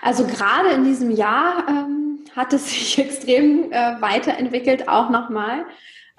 [0.03, 5.65] Also gerade in diesem Jahr ähm, hat es sich extrem äh, weiterentwickelt, auch nochmal.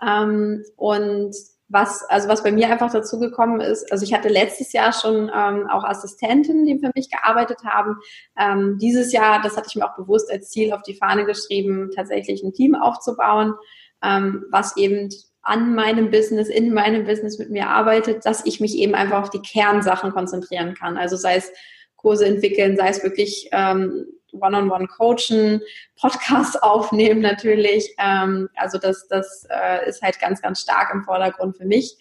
[0.05, 1.35] Ähm, und
[1.69, 5.31] was, also was bei mir einfach dazu gekommen ist, also ich hatte letztes Jahr schon
[5.33, 7.97] ähm, auch Assistenten, die für mich gearbeitet haben.
[8.37, 11.89] Ähm, dieses Jahr, das hatte ich mir auch bewusst als Ziel auf die Fahne geschrieben,
[11.95, 13.55] tatsächlich ein Team aufzubauen,
[14.03, 15.09] ähm, was eben
[15.41, 19.29] an meinem Business, in meinem Business mit mir arbeitet, dass ich mich eben einfach auf
[19.29, 20.97] die Kernsachen konzentrieren kann.
[20.97, 21.51] Also sei es
[21.95, 25.61] Kurse entwickeln, sei es wirklich ähm, One-on-One coachen,
[25.99, 27.93] Podcast aufnehmen natürlich.
[27.97, 31.97] Ähm, also das, das äh, ist halt ganz, ganz stark im Vordergrund für mich.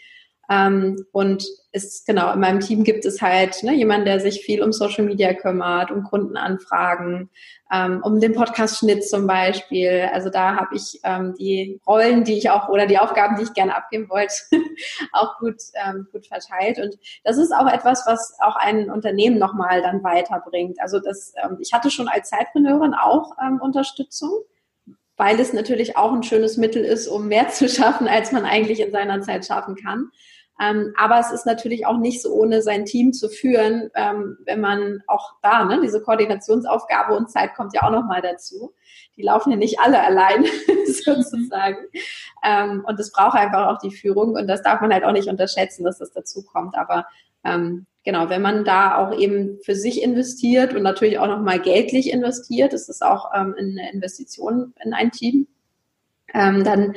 [0.52, 4.62] Ähm, und ist genau, in meinem Team gibt es halt ne, jemanden, der sich viel
[4.62, 7.30] um Social Media kümmert, um Kundenanfragen,
[7.72, 10.10] ähm, um den Podcast-Schnitt zum Beispiel.
[10.12, 13.54] Also da habe ich ähm, die Rollen, die ich auch oder die Aufgaben, die ich
[13.54, 14.34] gerne abgeben wollte,
[15.12, 16.78] auch gut, ähm, gut verteilt.
[16.78, 20.82] Und das ist auch etwas, was auch ein Unternehmen nochmal dann weiterbringt.
[20.82, 24.42] Also das, ähm, ich hatte schon als Zeitpreneurin auch ähm, Unterstützung
[25.18, 28.80] weil es natürlich auch ein schönes Mittel ist, um mehr zu schaffen, als man eigentlich
[28.80, 30.10] in seiner Zeit schaffen kann.
[30.60, 34.60] Ähm, aber es ist natürlich auch nicht so ohne sein Team zu führen, ähm, wenn
[34.60, 38.72] man auch da, ne, diese Koordinationsaufgabe und Zeit kommt ja auch nochmal dazu.
[39.16, 40.44] Die laufen ja nicht alle allein
[40.86, 41.78] sozusagen.
[42.44, 45.28] Ähm, und es braucht einfach auch die Führung und das darf man halt auch nicht
[45.28, 46.76] unterschätzen, dass das dazu kommt.
[46.76, 47.06] Aber
[47.44, 52.10] ähm, genau, wenn man da auch eben für sich investiert und natürlich auch nochmal geldlich
[52.10, 55.48] investiert, das ist auch ähm, eine Investition in ein Team,
[56.34, 56.94] ähm, dann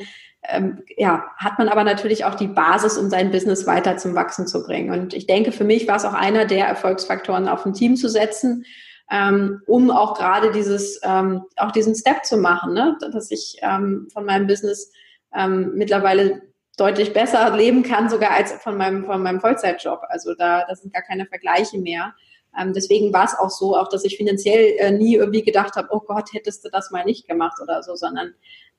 [0.48, 4.46] ähm, ja, hat man aber natürlich auch die Basis, um sein Business weiter zum Wachsen
[4.46, 4.90] zu bringen.
[4.90, 8.08] Und ich denke, für mich war es auch einer der Erfolgsfaktoren, auf ein Team zu
[8.08, 8.64] setzen,
[9.10, 12.96] ähm, um auch gerade dieses, ähm, auch diesen Step zu machen, ne?
[13.12, 14.92] dass ich ähm, von meinem Business
[15.34, 16.42] ähm, mittlerweile
[16.76, 20.00] deutlich besser leben kann, sogar als von meinem, von meinem Vollzeitjob.
[20.08, 22.14] Also da, das sind gar keine Vergleiche mehr.
[22.58, 25.88] Ähm, deswegen war es auch so, auch dass ich finanziell äh, nie irgendwie gedacht habe,
[25.90, 28.34] oh Gott, hättest du das mal nicht gemacht oder so, sondern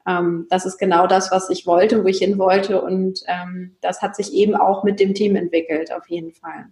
[0.08, 2.82] ähm, das ist genau das, was ich wollte, wo ich hin wollte.
[2.82, 6.68] Und ähm, das hat sich eben auch mit dem Team entwickelt, auf jeden Fall.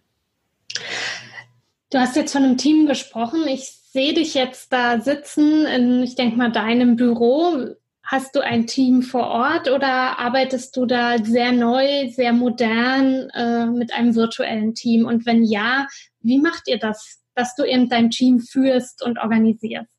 [1.91, 3.47] Du hast jetzt von einem Team gesprochen.
[3.47, 7.75] Ich sehe dich jetzt da sitzen in, ich denke mal, deinem Büro.
[8.03, 13.65] Hast du ein Team vor Ort oder arbeitest du da sehr neu, sehr modern äh,
[13.65, 15.05] mit einem virtuellen Team?
[15.05, 15.87] Und wenn ja,
[16.21, 19.94] wie macht ihr das, dass du eben dein Team führst und organisierst?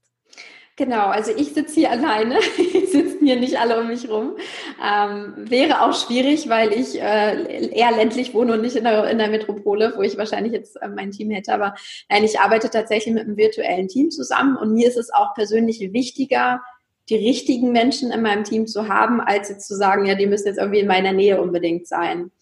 [0.79, 2.39] Genau, also ich sitze hier alleine,
[2.87, 4.37] sitzen hier nicht alle um mich rum.
[4.85, 9.17] Ähm, wäre auch schwierig, weil ich äh, eher ländlich wohne und nicht in der, in
[9.17, 11.55] der Metropole, wo ich wahrscheinlich jetzt äh, mein Team hätte.
[11.55, 11.75] Aber
[12.11, 15.81] nein, ich arbeite tatsächlich mit einem virtuellen Team zusammen und mir ist es auch persönlich
[15.95, 16.61] wichtiger,
[17.09, 20.49] die richtigen Menschen in meinem Team zu haben, als jetzt zu sagen, ja, die müssen
[20.49, 22.33] jetzt irgendwie in meiner Nähe unbedingt sein.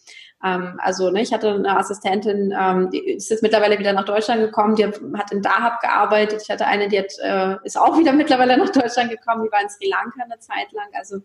[0.42, 4.40] Ähm, also ne, ich hatte eine Assistentin, ähm, die ist jetzt mittlerweile wieder nach Deutschland
[4.40, 6.42] gekommen, die hat in Dahab gearbeitet.
[6.42, 9.62] Ich hatte eine, die hat, äh, ist auch wieder mittlerweile nach Deutschland gekommen, die war
[9.62, 10.88] in Sri Lanka eine Zeit lang.
[10.94, 11.20] Also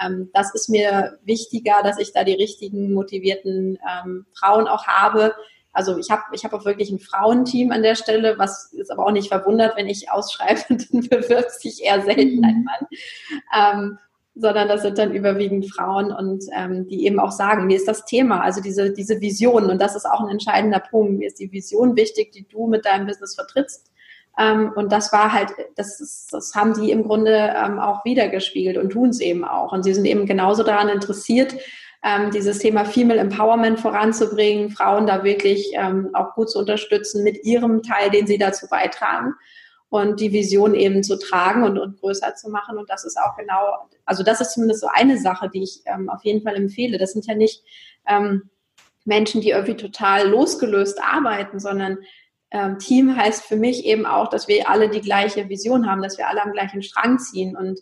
[0.00, 5.34] ähm, das ist mir wichtiger, dass ich da die richtigen motivierten ähm, Frauen auch habe.
[5.72, 9.06] Also ich habe ich hab auch wirklich ein Frauenteam an der Stelle, was ist aber
[9.06, 12.86] auch nicht verwundert, wenn ich ausschreibe, dann bewirbt sich eher selten ein Mann.
[13.54, 13.98] Ähm,
[14.34, 18.04] sondern das sind dann überwiegend Frauen und ähm, die eben auch sagen, mir ist das
[18.04, 21.18] Thema, also diese, diese Vision und das ist auch ein entscheidender Punkt.
[21.18, 23.90] Mir ist die Vision wichtig, die du mit deinem Business vertrittst.
[24.38, 28.78] Ähm, und das war halt, das, ist, das haben die im Grunde ähm, auch wiedergespiegelt
[28.78, 29.72] und tun es eben auch.
[29.72, 31.54] Und sie sind eben genauso daran interessiert,
[32.02, 37.44] ähm, dieses Thema Female Empowerment voranzubringen, Frauen da wirklich ähm, auch gut zu unterstützen mit
[37.44, 39.34] ihrem Teil, den sie dazu beitragen
[39.90, 42.78] und die Vision eben zu tragen und, und größer zu machen.
[42.78, 46.08] Und das ist auch genau, also das ist zumindest so eine Sache, die ich ähm,
[46.08, 46.96] auf jeden Fall empfehle.
[46.96, 47.62] Das sind ja nicht
[48.06, 48.50] ähm,
[49.04, 51.98] Menschen, die irgendwie total losgelöst arbeiten, sondern
[52.52, 56.18] ähm, Team heißt für mich eben auch, dass wir alle die gleiche Vision haben, dass
[56.18, 57.80] wir alle am gleichen Strang ziehen und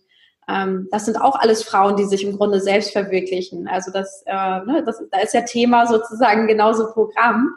[0.51, 3.69] ähm, das sind auch alles Frauen, die sich im Grunde selbst verwirklichen.
[3.69, 7.55] Also das, äh, ne, das, da ist ja Thema sozusagen genauso Programm.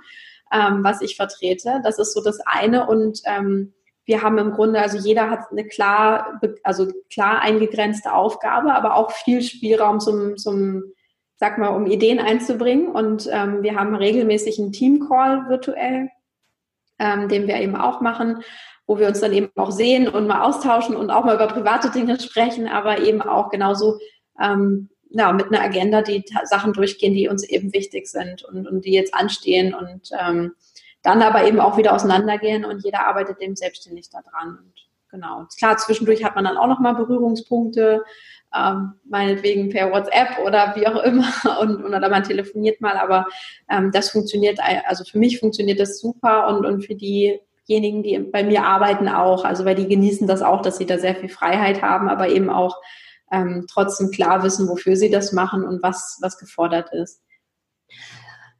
[0.51, 1.81] ähm, was ich vertrete.
[1.83, 3.73] Das ist so das eine und ähm,
[4.05, 9.11] wir haben im Grunde, also jeder hat eine klar, also klar eingegrenzte Aufgabe, aber auch
[9.11, 10.83] viel Spielraum zum, zum
[11.35, 12.87] sag mal, um Ideen einzubringen.
[12.87, 16.09] Und ähm, wir haben regelmäßig einen Team-Call virtuell,
[16.99, 18.43] ähm, den wir eben auch machen,
[18.85, 21.89] wo wir uns dann eben auch sehen und mal austauschen und auch mal über private
[21.91, 23.99] Dinge sprechen, aber eben auch genauso
[24.39, 28.85] ähm, ja, mit einer Agenda, die Sachen durchgehen, die uns eben wichtig sind und, und
[28.85, 30.53] die jetzt anstehen und ähm,
[31.03, 34.59] dann aber eben auch wieder auseinandergehen und jeder arbeitet eben selbstständig daran.
[34.59, 34.73] Und
[35.09, 35.47] genau.
[35.57, 38.03] Klar, zwischendurch hat man dann auch nochmal Berührungspunkte,
[38.55, 41.31] ähm, meinetwegen per WhatsApp oder wie auch immer
[41.61, 43.27] und, oder man telefoniert mal, aber
[43.69, 48.43] ähm, das funktioniert, also für mich funktioniert das super und, und für diejenigen, die bei
[48.43, 51.81] mir arbeiten auch, also weil die genießen das auch, dass sie da sehr viel Freiheit
[51.81, 52.77] haben, aber eben auch
[53.31, 57.21] ähm, trotzdem klar wissen, wofür sie das machen und was, was gefordert ist.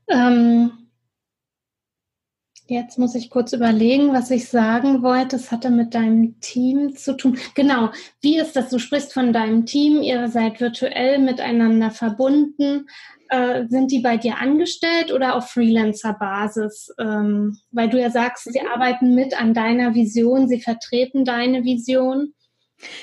[0.08, 0.80] Ähm,
[2.72, 5.36] Jetzt muss ich kurz überlegen, was ich sagen wollte.
[5.36, 7.38] Das hatte mit deinem Team zu tun.
[7.53, 7.89] Genau.
[8.22, 8.69] Wie ist das?
[8.69, 10.01] Du sprichst von deinem Team.
[10.01, 12.88] Ihr seid virtuell miteinander verbunden.
[13.28, 16.95] Äh, sind die bei dir angestellt oder auf Freelancer-Basis?
[16.97, 22.34] Ähm, weil du ja sagst, sie arbeiten mit an deiner Vision, sie vertreten deine Vision.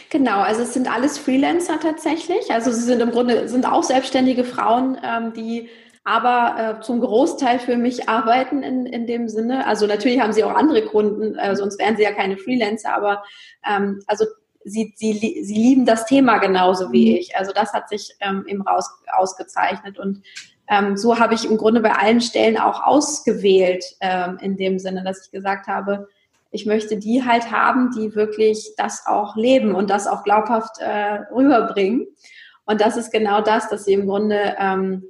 [0.08, 2.50] Genau, also es sind alles Freelancer tatsächlich.
[2.50, 5.68] Also sie sind im Grunde sind auch selbstständige Frauen, ähm, die
[6.09, 9.66] aber äh, zum Großteil für mich arbeiten in, in dem Sinne.
[9.66, 13.22] Also natürlich haben sie auch andere Kunden, äh, sonst wären sie ja keine Freelancer, aber
[13.68, 14.24] ähm, also
[14.64, 17.16] sie, sie, sie lieben das Thema genauso wie mhm.
[17.18, 17.36] ich.
[17.36, 18.88] Also das hat sich ähm, eben raus,
[19.18, 20.22] ausgezeichnet und
[20.70, 25.04] ähm, so habe ich im Grunde bei allen Stellen auch ausgewählt, ähm, in dem Sinne,
[25.04, 26.09] dass ich gesagt habe,
[26.50, 31.20] ich möchte die halt haben, die wirklich das auch leben und das auch glaubhaft äh,
[31.30, 32.06] rüberbringen.
[32.64, 35.04] Und das ist genau das, dass sie im Grunde ähm,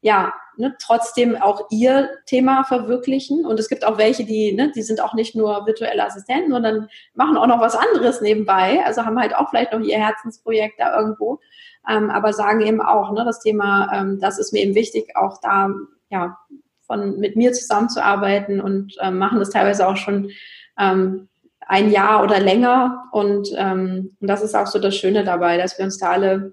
[0.00, 3.44] ja ne, trotzdem auch ihr Thema verwirklichen.
[3.46, 6.88] Und es gibt auch welche, die, ne, die sind auch nicht nur virtuelle Assistenten, sondern
[7.14, 8.82] machen auch noch was anderes nebenbei.
[8.84, 11.40] Also haben halt auch vielleicht noch ihr Herzensprojekt da irgendwo.
[11.88, 15.38] Ähm, aber sagen eben auch, ne, das Thema, ähm, das ist mir eben wichtig, auch
[15.42, 15.70] da
[16.10, 16.38] ja
[16.86, 20.30] von mit mir zusammenzuarbeiten und ähm, machen das teilweise auch schon
[20.78, 21.28] ähm,
[21.60, 23.04] ein Jahr oder länger.
[23.12, 26.52] Und, ähm, und das ist auch so das Schöne dabei, dass wir uns da alle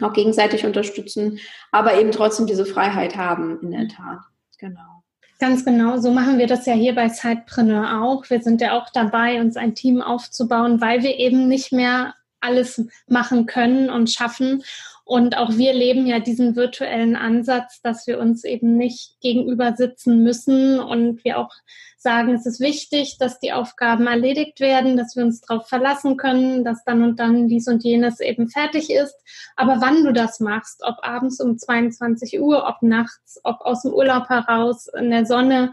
[0.00, 1.38] auch gegenseitig unterstützen,
[1.70, 4.20] aber eben trotzdem diese Freiheit haben, in der Tat.
[4.58, 5.02] Genau.
[5.40, 8.28] Ganz genau, so machen wir das ja hier bei Sidepreneur auch.
[8.30, 12.86] Wir sind ja auch dabei, uns ein Team aufzubauen, weil wir eben nicht mehr alles
[13.08, 14.62] machen können und schaffen.
[15.06, 20.22] Und auch wir leben ja diesen virtuellen Ansatz, dass wir uns eben nicht gegenüber sitzen
[20.22, 21.52] müssen und wir auch
[21.98, 26.64] sagen, es ist wichtig, dass die Aufgaben erledigt werden, dass wir uns darauf verlassen können,
[26.64, 29.16] dass dann und dann dies und jenes eben fertig ist.
[29.56, 33.92] Aber wann du das machst, ob abends um 22 Uhr, ob nachts, ob aus dem
[33.92, 35.72] Urlaub heraus, in der Sonne,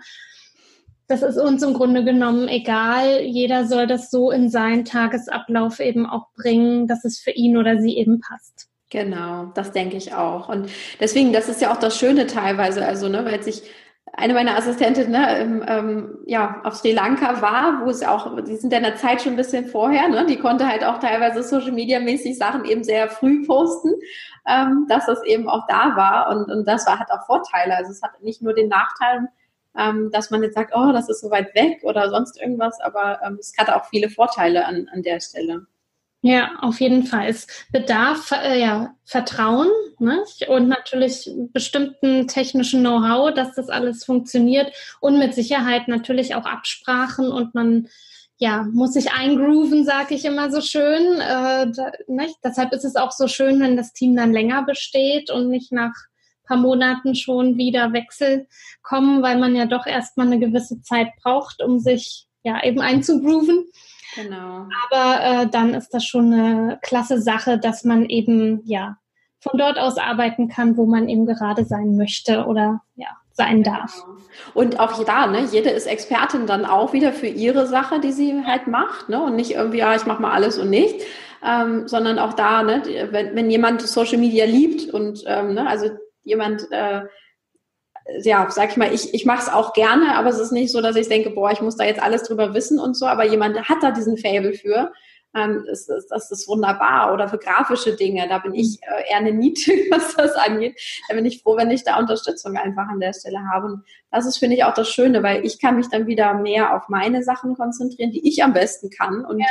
[1.07, 3.21] das ist uns im Grunde genommen egal.
[3.21, 7.82] Jeder soll das so in seinen Tagesablauf eben auch bringen, dass es für ihn oder
[7.82, 8.70] sie eben passt.
[8.91, 10.49] Genau, das denke ich auch.
[10.49, 10.69] Und
[10.99, 13.63] deswegen, das ist ja auch das Schöne teilweise, also, ne, weil sich
[14.13, 18.57] eine meiner Assistentinnen ne, ähm, ähm, ja, auf Sri Lanka war, wo es auch, die
[18.57, 21.41] sind ja in der Zeit schon ein bisschen vorher, ne, die konnte halt auch teilweise
[21.41, 23.93] Social Media mäßig Sachen eben sehr früh posten,
[24.45, 27.77] ähm, dass das eben auch da war und, und das war, hat auch Vorteile.
[27.77, 29.29] Also es hat nicht nur den Nachteil,
[29.77, 33.21] ähm, dass man jetzt sagt, oh, das ist so weit weg oder sonst irgendwas, aber
[33.25, 35.65] ähm, es hat auch viele Vorteile an, an der Stelle.
[36.24, 37.30] Ja, auf jeden Fall.
[37.30, 40.24] Es bedarf äh, ja Vertrauen ne?
[40.47, 47.32] und natürlich bestimmten technischen Know-how, dass das alles funktioniert und mit Sicherheit natürlich auch Absprachen
[47.32, 47.88] und man
[48.38, 51.19] ja muss sich eingrooven, sage ich immer so schön.
[51.22, 52.28] Äh, da, ne?
[52.43, 55.93] Deshalb ist es auch so schön, wenn das Team dann länger besteht und nicht nach
[56.51, 58.45] paar Monaten schon wieder Wechsel
[58.84, 63.65] kommen, weil man ja doch erstmal eine gewisse Zeit braucht, um sich ja eben einzugrooven.
[64.16, 64.68] Genau.
[64.89, 68.97] Aber äh, dann ist das schon eine klasse Sache, dass man eben ja
[69.39, 73.78] von dort aus arbeiten kann, wo man eben gerade sein möchte oder ja sein genau.
[73.78, 73.93] darf.
[73.93, 74.18] Genau.
[74.53, 78.43] Und auch da, ne, jede ist Expertin dann auch wieder für ihre Sache, die sie
[78.45, 81.01] halt macht, ne, und nicht irgendwie, ja, ich mache mal alles und nicht,
[81.43, 85.89] ähm, sondern auch da, ne, wenn, wenn jemand Social Media liebt und ähm, ne, also
[86.24, 87.01] jemand äh,
[88.24, 90.82] ja, sag ich mal, ich, ich mache es auch gerne, aber es ist nicht so,
[90.82, 93.70] dass ich denke, boah, ich muss da jetzt alles drüber wissen und so, aber jemand
[93.70, 94.91] hat da diesen Fable für.
[95.34, 97.14] Ähm, das, das, das ist wunderbar.
[97.14, 100.80] Oder für grafische Dinge, da bin ich äh, eher eine Niete, was das angeht.
[101.08, 103.68] Da bin ich froh, wenn ich da Unterstützung einfach an der Stelle habe.
[103.68, 106.76] Und das ist, finde ich, auch das Schöne, weil ich kann mich dann wieder mehr
[106.76, 109.24] auf meine Sachen konzentrieren, die ich am besten kann.
[109.24, 109.47] Und ja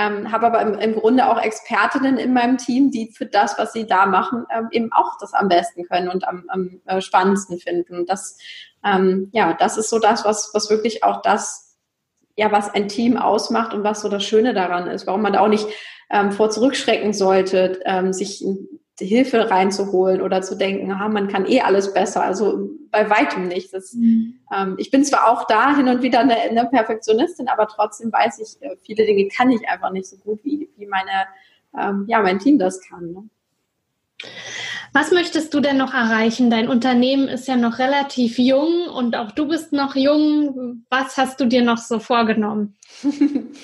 [0.00, 3.74] ähm, habe aber im, im, Grunde auch Expertinnen in meinem Team, die für das, was
[3.74, 7.58] sie da machen, ähm, eben auch das am besten können und am, am äh, spannendsten
[7.58, 7.98] finden.
[7.98, 8.38] Und das,
[8.82, 11.76] ähm, ja, das ist so das, was, was wirklich auch das,
[12.34, 15.40] ja, was ein Team ausmacht und was so das Schöne daran ist, warum man da
[15.40, 15.66] auch nicht
[16.08, 18.42] ähm, vor zurückschrecken sollte, ähm, sich
[19.06, 22.22] Hilfe reinzuholen oder zu denken, aha, man kann eh alles besser.
[22.22, 23.72] Also bei weitem nicht.
[23.72, 24.40] Das, mhm.
[24.54, 28.40] ähm, ich bin zwar auch da hin und wieder eine, eine Perfektionistin, aber trotzdem weiß
[28.40, 31.26] ich, äh, viele Dinge kann ich einfach nicht so gut, wie, wie meine,
[31.78, 33.12] ähm, ja, mein Team das kann.
[33.12, 33.28] Ne?
[34.92, 36.50] Was möchtest du denn noch erreichen?
[36.50, 40.84] Dein Unternehmen ist ja noch relativ jung und auch du bist noch jung.
[40.90, 42.76] Was hast du dir noch so vorgenommen?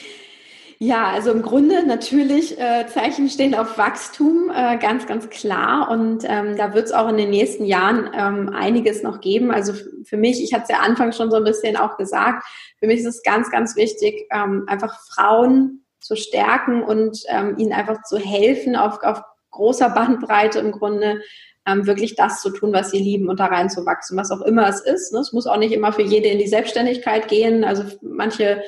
[0.79, 5.91] Ja, also im Grunde natürlich äh, Zeichen stehen auf Wachstum, äh, ganz, ganz klar.
[5.91, 9.51] Und ähm, da wird es auch in den nächsten Jahren ähm, einiges noch geben.
[9.51, 9.73] Also
[10.05, 12.45] für mich, ich hatte es ja Anfang schon so ein bisschen auch gesagt,
[12.79, 17.73] für mich ist es ganz, ganz wichtig, ähm, einfach Frauen zu stärken und ähm, ihnen
[17.73, 19.23] einfach zu helfen, auf, auf
[19.53, 21.23] großer Bandbreite im Grunde
[21.67, 24.81] ähm, wirklich das zu tun, was sie lieben und da reinzuwachsen, was auch immer es
[24.81, 25.15] ist.
[25.15, 25.21] Ne?
[25.21, 27.65] Es muss auch nicht immer für jede in die Selbstständigkeit gehen.
[27.65, 28.63] Also manche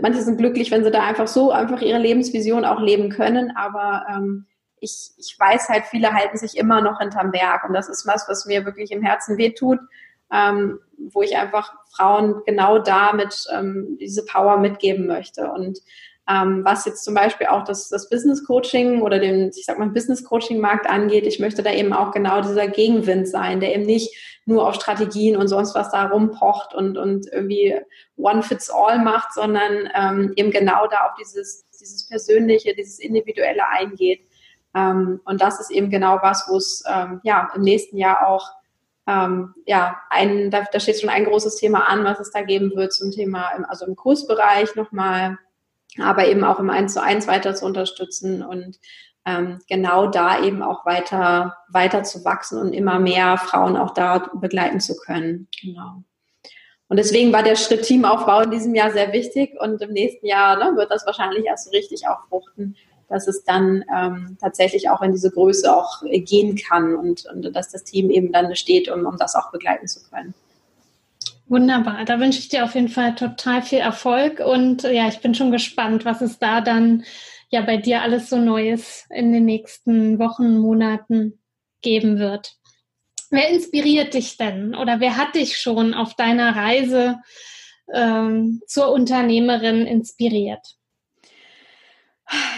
[0.00, 4.06] manche sind glücklich, wenn sie da einfach so einfach ihre Lebensvision auch leben können, aber
[4.10, 4.46] ähm,
[4.80, 8.28] ich, ich weiß halt, viele halten sich immer noch hinterm Berg und das ist was,
[8.28, 9.78] was mir wirklich im Herzen wehtut,
[10.32, 10.80] ähm,
[11.12, 15.78] wo ich einfach Frauen genau damit ähm, diese Power mitgeben möchte und
[16.28, 19.88] ähm, was jetzt zum Beispiel auch das, das Business Coaching oder den, ich sag mal,
[19.88, 23.84] Business Coaching Markt angeht, ich möchte da eben auch genau dieser Gegenwind sein, der eben
[23.84, 24.14] nicht
[24.44, 27.76] nur auf Strategien und sonst was da rumpocht und, und irgendwie
[28.16, 33.68] one fits all macht, sondern ähm, eben genau da auf dieses, dieses Persönliche, dieses Individuelle
[33.68, 34.20] eingeht.
[34.74, 38.50] Ähm, und das ist eben genau was, wo es ähm, ja im nächsten Jahr auch
[39.06, 42.72] ähm, ja, ein, da, da steht schon ein großes Thema an, was es da geben
[42.74, 45.38] wird zum Thema, im, also im Kursbereich nochmal,
[46.00, 48.78] aber eben auch im 1 zu 1 weiter zu unterstützen und
[49.24, 54.30] ähm, genau da eben auch weiter, weiter zu wachsen und immer mehr Frauen auch da
[54.34, 55.48] begleiten zu können.
[55.60, 56.02] Genau.
[56.88, 60.58] Und deswegen war der Schritt Teamaufbau in diesem Jahr sehr wichtig und im nächsten Jahr
[60.58, 62.76] ne, wird das wahrscheinlich erst so richtig auch fruchten,
[63.08, 67.70] dass es dann ähm, tatsächlich auch in diese Größe auch gehen kann und, und dass
[67.70, 70.34] das Team eben dann steht, um, um das auch begleiten zu können.
[71.46, 75.34] Wunderbar, da wünsche ich dir auf jeden Fall total viel Erfolg und ja, ich bin
[75.34, 77.04] schon gespannt, was es da dann
[77.52, 81.40] ja bei dir alles so Neues in den nächsten Wochen, Monaten
[81.82, 82.56] geben wird.
[83.30, 87.20] Wer inspiriert dich denn oder wer hat dich schon auf deiner Reise
[87.92, 90.76] ähm, zur Unternehmerin inspiriert?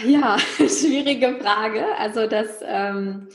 [0.05, 1.85] Ja, schwierige Frage.
[1.97, 3.27] Also das ähm,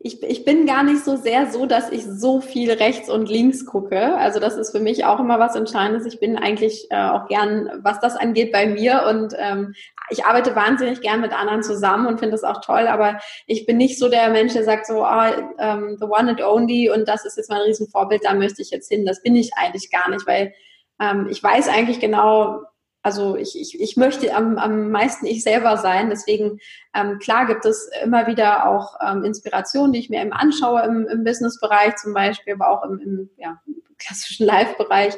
[0.00, 3.66] ich, ich bin gar nicht so sehr so, dass ich so viel rechts und links
[3.66, 4.16] gucke.
[4.16, 6.06] Also das ist für mich auch immer was Entscheidendes.
[6.06, 9.74] Ich bin eigentlich äh, auch gern, was das angeht, bei mir und ähm,
[10.10, 13.76] ich arbeite wahnsinnig gern mit anderen zusammen und finde das auch toll, aber ich bin
[13.76, 17.24] nicht so der Mensch, der sagt so, oh, um, the one and only und das
[17.24, 19.04] ist jetzt mein Riesenvorbild, da möchte ich jetzt hin.
[19.04, 20.54] Das bin ich eigentlich gar nicht, weil
[21.00, 22.62] ähm, ich weiß eigentlich genau,
[23.02, 26.10] also ich, ich, ich möchte am, am meisten ich selber sein.
[26.10, 26.58] Deswegen,
[26.94, 31.06] ähm, klar gibt es immer wieder auch ähm, Inspirationen, die ich mir eben anschaue im,
[31.06, 33.60] im Business-Bereich zum Beispiel, aber auch im, im ja,
[33.98, 35.14] klassischen Live-Bereich.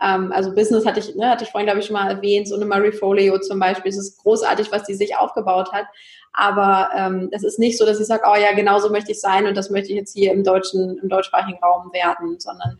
[0.00, 2.56] Ähm, also Business hatte ich, ne, hatte ich vorhin, glaube ich, schon mal erwähnt, so
[2.56, 3.90] eine Marie Folio zum Beispiel.
[3.90, 5.86] Es ist großartig, was die sich aufgebaut hat.
[6.34, 9.20] Aber ähm, es ist nicht so, dass ich sage, oh ja, genau so möchte ich
[9.20, 12.78] sein und das möchte ich jetzt hier im deutschen, im deutschsprachigen Raum werden, sondern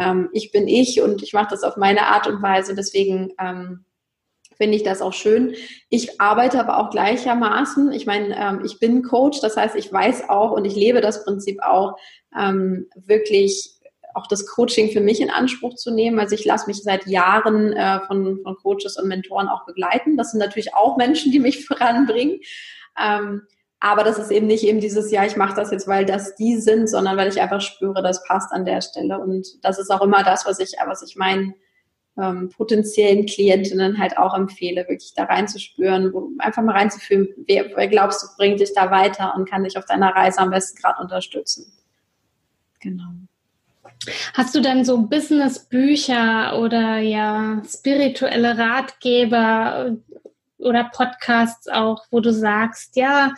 [0.00, 2.74] ähm, ich bin ich und ich mache das auf meine Art und Weise.
[2.74, 3.84] Deswegen ähm,
[4.56, 5.54] finde ich das auch schön.
[5.88, 7.92] Ich arbeite aber auch gleichermaßen.
[7.92, 11.24] Ich meine, ähm, ich bin Coach, das heißt, ich weiß auch und ich lebe das
[11.24, 11.96] Prinzip auch,
[12.38, 13.74] ähm, wirklich
[14.14, 16.18] auch das Coaching für mich in Anspruch zu nehmen.
[16.18, 20.16] Also ich lasse mich seit Jahren äh, von, von Coaches und Mentoren auch begleiten.
[20.16, 22.40] Das sind natürlich auch Menschen, die mich voranbringen.
[22.98, 23.42] Ähm,
[23.80, 26.56] aber das ist eben nicht eben dieses Jahr, ich mache das jetzt, weil das die
[26.56, 29.18] sind, sondern weil ich einfach spüre, das passt an der Stelle.
[29.18, 31.54] Und das ist auch immer das, was ich, was ich meinen
[32.20, 38.22] ähm, potenziellen Klientinnen halt auch empfehle, wirklich da reinzuspüren, einfach mal reinzufühlen, wer, wer glaubst
[38.22, 41.72] du, bringt dich da weiter und kann dich auf deiner Reise am besten gerade unterstützen.
[42.80, 43.10] Genau.
[44.34, 49.96] Hast du denn so Business-Bücher oder ja spirituelle Ratgeber
[50.58, 53.32] oder Podcasts auch, wo du sagst, ja,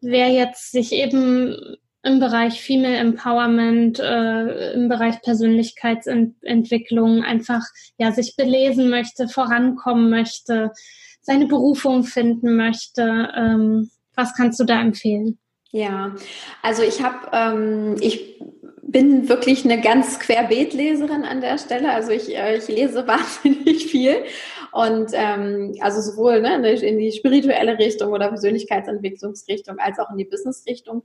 [0.00, 7.62] wer jetzt sich eben im Bereich Female Empowerment, äh, im Bereich Persönlichkeitsentwicklung einfach
[7.98, 10.72] ja sich belesen möchte, vorankommen möchte,
[11.20, 13.28] seine Berufung finden möchte.
[13.36, 15.38] Ähm, was kannst du da empfehlen?
[15.72, 16.16] Ja,
[16.62, 18.40] also ich habe, ähm, ich
[18.82, 21.92] bin wirklich eine ganz Querbeetleserin an der Stelle.
[21.92, 24.24] Also ich, äh, ich lese wahnsinnig viel.
[24.72, 30.24] Und ähm, also sowohl ne, in die spirituelle Richtung oder Persönlichkeitsentwicklungsrichtung als auch in die
[30.24, 31.04] Businessrichtung.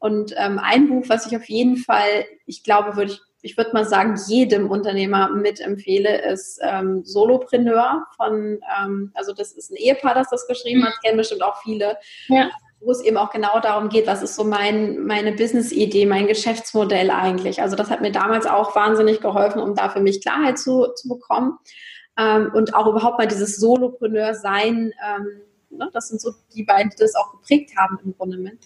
[0.00, 3.72] Und ähm, ein Buch, was ich auf jeden Fall, ich glaube, würde ich, ich würde
[3.72, 10.14] mal sagen, jedem Unternehmer mitempfehle, ist ähm, Solopreneur von, ähm, also das ist ein Ehepaar,
[10.14, 11.96] das das geschrieben hat, kennen bestimmt auch viele.
[12.28, 16.26] Ja wo es eben auch genau darum geht, was ist so mein, meine Business-Idee, mein
[16.26, 17.60] Geschäftsmodell eigentlich.
[17.60, 21.08] Also das hat mir damals auch wahnsinnig geholfen, um da für mich Klarheit zu, zu
[21.08, 21.58] bekommen.
[22.18, 26.96] Ähm, und auch überhaupt mal dieses Solopreneur-Sein, ähm, ne, das sind so die beiden, die
[26.96, 28.58] das auch geprägt haben im Grunde mit.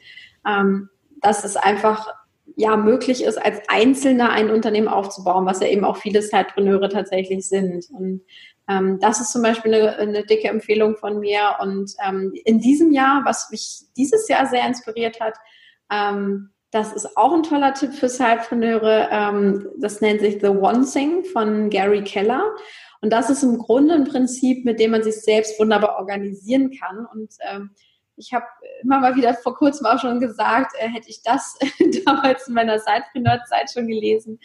[0.47, 0.91] Ähm,
[1.25, 2.09] dass es einfach
[2.57, 7.49] ja möglich ist, als Einzelner ein Unternehmen aufzubauen, was ja eben auch viele Zeitpreneure tatsächlich
[7.49, 7.87] sind.
[7.91, 8.23] Und
[8.69, 11.57] ähm, das ist zum Beispiel eine, eine, dicke Empfehlung von mir.
[11.61, 15.35] Und ähm, in diesem Jahr, was mich dieses Jahr sehr inspiriert hat,
[15.91, 19.09] ähm, das ist auch ein toller Tipp für Sidepreneure.
[19.11, 22.43] Ähm, das nennt sich The One Thing von Gary Keller.
[23.01, 27.07] Und das ist im Grunde ein Prinzip, mit dem man sich selbst wunderbar organisieren kann.
[27.13, 27.71] Und ähm,
[28.17, 28.47] ich habe
[28.83, 31.59] immer mal wieder vor kurzem auch schon gesagt, äh, hätte ich das
[32.05, 34.39] damals in meiner Sidepreneur-Zeit schon gelesen,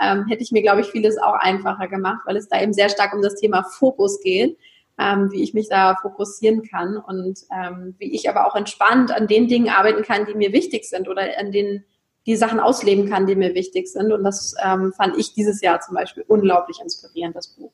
[0.00, 2.88] ähm, hätte ich mir, glaube ich, vieles auch einfacher gemacht, weil es da eben sehr
[2.88, 4.58] stark um das Thema Fokus geht,
[4.98, 9.26] ähm, wie ich mich da fokussieren kann und ähm, wie ich aber auch entspannt an
[9.26, 11.84] den Dingen arbeiten kann, die mir wichtig sind oder an den
[12.26, 14.12] die Sachen ausleben kann, die mir wichtig sind.
[14.12, 17.72] Und das ähm, fand ich dieses Jahr zum Beispiel unglaublich inspirierend, das Buch.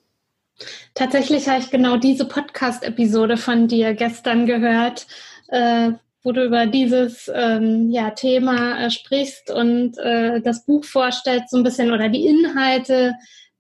[0.95, 5.07] Tatsächlich habe ich genau diese Podcast-Episode von dir gestern gehört
[5.53, 5.93] äh,
[6.25, 11.57] wo du über dieses ähm, ja, Thema äh, sprichst und äh, das Buch vorstellst, so
[11.57, 13.15] ein bisschen oder die Inhalte,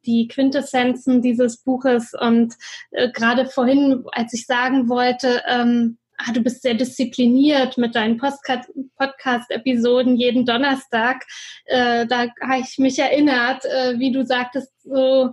[0.06, 2.12] die Quintessenzen dieses Buches.
[2.18, 2.54] Und
[2.92, 8.16] äh, gerade vorhin, als ich sagen wollte, ähm, ah, du bist sehr diszipliniert mit deinen
[8.16, 11.24] Podcast-Episoden jeden Donnerstag,
[11.64, 15.32] äh, da habe ich mich erinnert, äh, wie du sagtest, so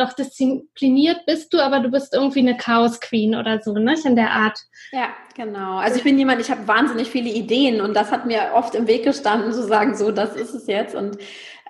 [0.00, 3.94] doch diszipliniert bist du, aber du bist irgendwie eine Chaos Queen oder so, ne?
[4.04, 4.58] In der Art.
[4.92, 5.78] Ja, genau.
[5.78, 8.86] Also ich bin jemand, ich habe wahnsinnig viele Ideen und das hat mir oft im
[8.86, 10.94] Weg gestanden, zu sagen, so, das ist es jetzt.
[10.94, 11.18] Und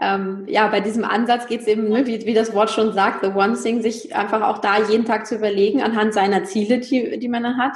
[0.01, 3.22] ähm, ja, bei diesem Ansatz geht es eben, ne, wie, wie das Wort schon sagt,
[3.22, 7.18] the one thing, sich einfach auch da jeden Tag zu überlegen, anhand seiner Ziele, die,
[7.18, 7.74] die man hat,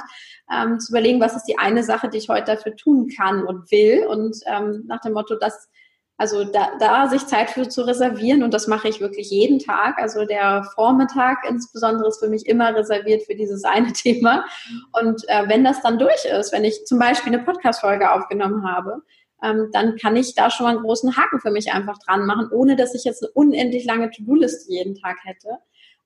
[0.51, 3.69] ähm, zu überlegen, was ist die eine Sache, die ich heute dafür tun kann und
[3.71, 4.07] will.
[4.07, 5.69] Und ähm, nach dem Motto, das
[6.17, 9.97] also da, da sich Zeit für zu reservieren und das mache ich wirklich jeden Tag.
[9.99, 14.45] Also der Vormittag insbesondere ist für mich immer reserviert für dieses eine Thema.
[14.93, 19.01] Und äh, wenn das dann durch ist, wenn ich zum Beispiel eine Podcast-Folge aufgenommen habe,
[19.43, 22.49] ähm, dann kann ich da schon mal einen großen Haken für mich einfach dran machen,
[22.51, 25.49] ohne dass ich jetzt eine unendlich lange To-Do-Liste jeden Tag hätte.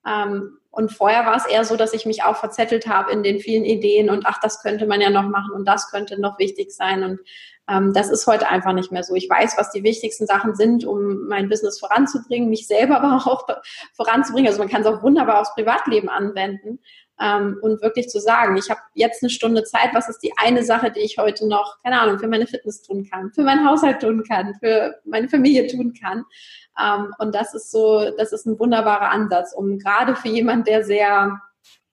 [0.06, 3.40] Ähm, und vorher war es eher so, dass ich mich auch verzettelt habe in den
[3.40, 6.70] vielen Ideen und ach, das könnte man ja noch machen und das könnte noch wichtig
[6.70, 7.02] sein.
[7.02, 7.20] Und
[7.70, 9.14] ähm, das ist heute einfach nicht mehr so.
[9.14, 13.46] Ich weiß, was die wichtigsten Sachen sind, um mein Business voranzubringen, mich selber aber auch
[13.94, 14.48] voranzubringen.
[14.48, 16.80] Also man kann es auch wunderbar aufs Privatleben anwenden
[17.20, 20.64] ähm, und wirklich zu sagen, ich habe jetzt eine Stunde Zeit, was ist die eine
[20.64, 24.00] Sache, die ich heute noch, keine Ahnung, für meine Fitness tun kann, für meinen Haushalt
[24.00, 26.24] tun kann, für meine Familie tun kann.
[26.80, 30.82] Ähm, und das ist so, das ist ein wunderbarer Ansatz, um gerade für jemanden, der
[30.82, 31.40] sehr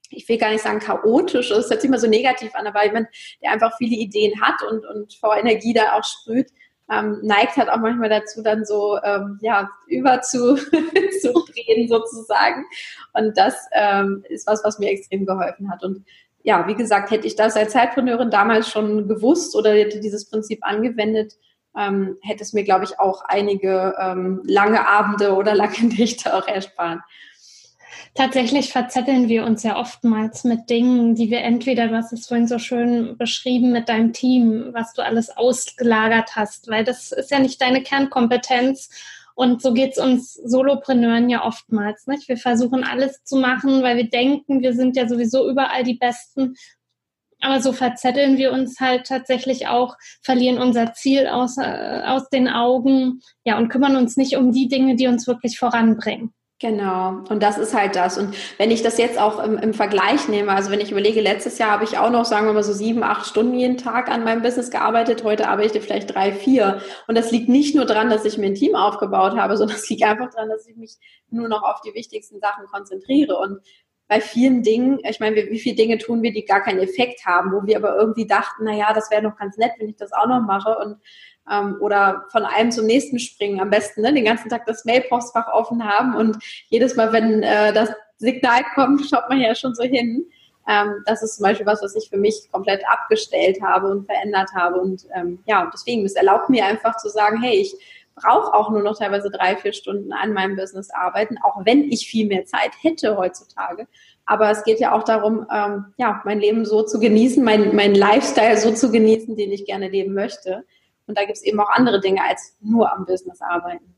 [0.09, 3.07] ich will gar nicht sagen chaotisch, das hört sich immer so negativ an, aber jemand,
[3.41, 6.51] der einfach viele Ideen hat und, und vor Energie da auch sprüht,
[6.89, 10.55] ähm, neigt halt auch manchmal dazu, dann so ähm, ja, über zu,
[11.21, 12.65] zu drehen sozusagen.
[13.13, 15.83] Und das ähm, ist was, was mir extrem geholfen hat.
[15.83, 16.05] Und
[16.43, 20.59] ja, wie gesagt, hätte ich das als Zeitpreneurin damals schon gewusst oder hätte dieses Prinzip
[20.61, 21.33] angewendet,
[21.77, 26.47] ähm, hätte es mir, glaube ich, auch einige ähm, lange Abende oder lange Nächte auch
[26.47, 26.99] erspart.
[28.17, 32.47] Tatsächlich verzetteln wir uns ja oftmals mit Dingen, die wir entweder, du hast es vorhin
[32.47, 37.37] so schön beschrieben mit deinem Team, was du alles ausgelagert hast, weil das ist ja
[37.37, 38.89] nicht deine Kernkompetenz.
[39.35, 42.07] Und so geht es uns Solopreneuren ja oftmals.
[42.07, 42.27] Nicht?
[42.27, 46.55] Wir versuchen alles zu machen, weil wir denken, wir sind ja sowieso überall die Besten.
[47.39, 52.47] Aber so verzetteln wir uns halt tatsächlich auch, verlieren unser Ziel aus, äh, aus den
[52.47, 56.33] Augen, ja, und kümmern uns nicht um die Dinge, die uns wirklich voranbringen.
[56.59, 58.17] Genau, und das ist halt das.
[58.17, 61.59] Und wenn ich das jetzt auch im, im, Vergleich nehme, also wenn ich überlege, letztes
[61.59, 64.23] Jahr habe ich auch noch, sagen wir mal, so sieben, acht Stunden jeden Tag an
[64.23, 66.81] meinem Business gearbeitet, heute arbeite ich vielleicht drei, vier.
[67.05, 69.87] Und das liegt nicht nur daran, dass ich mir ein Team aufgebaut habe, sondern es
[69.87, 70.95] liegt einfach daran, dass ich mich
[71.29, 73.37] nur noch auf die wichtigsten Sachen konzentriere.
[73.37, 73.59] Und
[74.07, 77.51] bei vielen Dingen, ich meine, wie viele Dinge tun wir, die gar keinen Effekt haben,
[77.51, 80.11] wo wir aber irgendwie dachten, na ja, das wäre noch ganz nett, wenn ich das
[80.11, 80.75] auch noch mache.
[80.79, 80.97] Und
[81.51, 83.59] ähm, oder von einem zum nächsten springen.
[83.59, 86.37] Am besten ne, den ganzen Tag das Mailpostfach offen haben und
[86.69, 90.25] jedes Mal, wenn äh, das Signal kommt, schaut man ja schon so hin.
[90.67, 94.49] Ähm, das ist zum Beispiel was, was ich für mich komplett abgestellt habe und verändert
[94.53, 94.79] habe.
[94.79, 97.75] Und ähm, ja, deswegen, es erlaubt mir einfach zu sagen, hey, ich
[98.15, 102.07] brauche auch nur noch teilweise drei, vier Stunden an meinem Business arbeiten, auch wenn ich
[102.07, 103.87] viel mehr Zeit hätte heutzutage.
[104.25, 107.95] Aber es geht ja auch darum, ähm, ja, mein Leben so zu genießen, mein, mein
[107.95, 110.65] Lifestyle so zu genießen, den ich gerne leben möchte.
[111.07, 113.95] Und da gibt es eben auch andere Dinge als nur am Business arbeiten.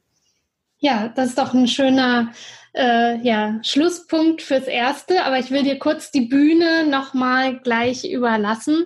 [0.78, 2.32] Ja, das ist doch ein schöner
[2.74, 5.26] äh, ja, Schlusspunkt fürs Erste.
[5.26, 8.86] Aber ich will dir kurz die Bühne nochmal gleich überlassen,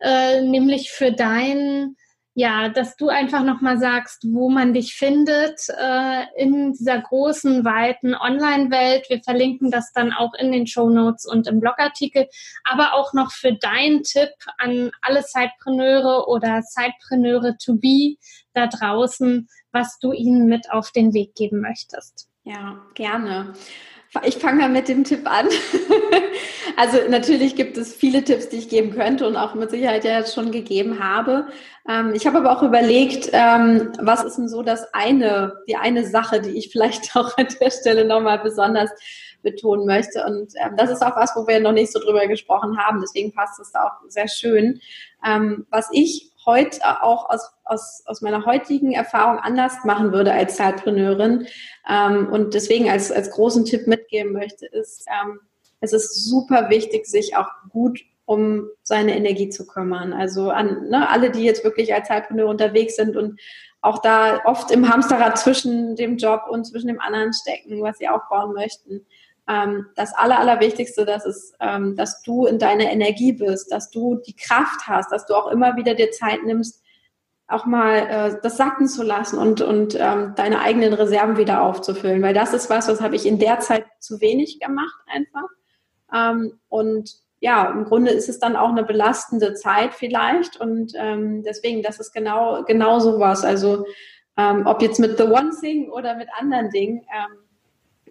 [0.00, 1.96] äh, nämlich für dein
[2.38, 8.14] ja, dass du einfach nochmal sagst, wo man dich findet äh, in dieser großen, weiten
[8.14, 9.06] Online-Welt.
[9.08, 12.28] Wir verlinken das dann auch in den Show Notes und im Blogartikel,
[12.64, 14.28] aber auch noch für deinen Tipp
[14.58, 18.16] an alle Zeitpreneure oder Zeitpreneure to be
[18.52, 22.28] da draußen, was du ihnen mit auf den Weg geben möchtest.
[22.44, 23.54] Ja, gerne.
[24.24, 25.48] Ich fange mal mit dem Tipp an.
[26.76, 30.18] also natürlich gibt es viele Tipps, die ich geben könnte und auch mit Sicherheit ja
[30.18, 31.46] jetzt schon gegeben habe.
[31.88, 36.06] Ähm, ich habe aber auch überlegt, ähm, was ist denn so das eine, die eine
[36.06, 38.90] Sache, die ich vielleicht auch an der Stelle nochmal besonders
[39.42, 40.24] betonen möchte.
[40.24, 43.00] Und ähm, das ist auch was, wo wir noch nicht so drüber gesprochen haben.
[43.00, 44.80] Deswegen passt es auch sehr schön.
[45.70, 51.46] was ich heute auch aus, aus, aus meiner heutigen Erfahrung anders machen würde als Zeitpreneurin
[51.88, 55.40] ähm, und deswegen als, als großen Tipp mitgeben möchte, ist, ähm,
[55.80, 60.12] es ist super wichtig, sich auch gut um seine Energie zu kümmern.
[60.12, 63.40] Also an ne, alle, die jetzt wirklich als Zeitpreneur unterwegs sind und
[63.80, 68.08] auch da oft im Hamsterrad zwischen dem Job und zwischen dem anderen stecken, was sie
[68.08, 69.06] aufbauen möchten.
[69.48, 74.16] Ähm, das Aller, Allerwichtigste, das ist, ähm, dass du in deiner Energie bist, dass du
[74.26, 76.82] die Kraft hast, dass du auch immer wieder dir Zeit nimmst,
[77.48, 82.22] auch mal äh, das sacken zu lassen und, und ähm, deine eigenen Reserven wieder aufzufüllen.
[82.22, 85.48] Weil das ist was, was habe ich in der Zeit zu wenig gemacht einfach.
[86.12, 90.60] Ähm, und ja, im Grunde ist es dann auch eine belastende Zeit vielleicht.
[90.60, 93.44] Und ähm, deswegen, das ist genau, genau sowas.
[93.44, 93.86] Also
[94.36, 97.38] ähm, ob jetzt mit The One Thing oder mit anderen Dingen, ähm,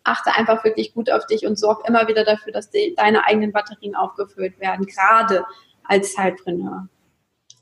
[0.05, 3.51] achte einfach wirklich gut auf dich und sorg immer wieder dafür, dass die, deine eigenen
[3.51, 5.45] Batterien aufgefüllt werden, gerade
[5.83, 6.87] als Zeitpreneur.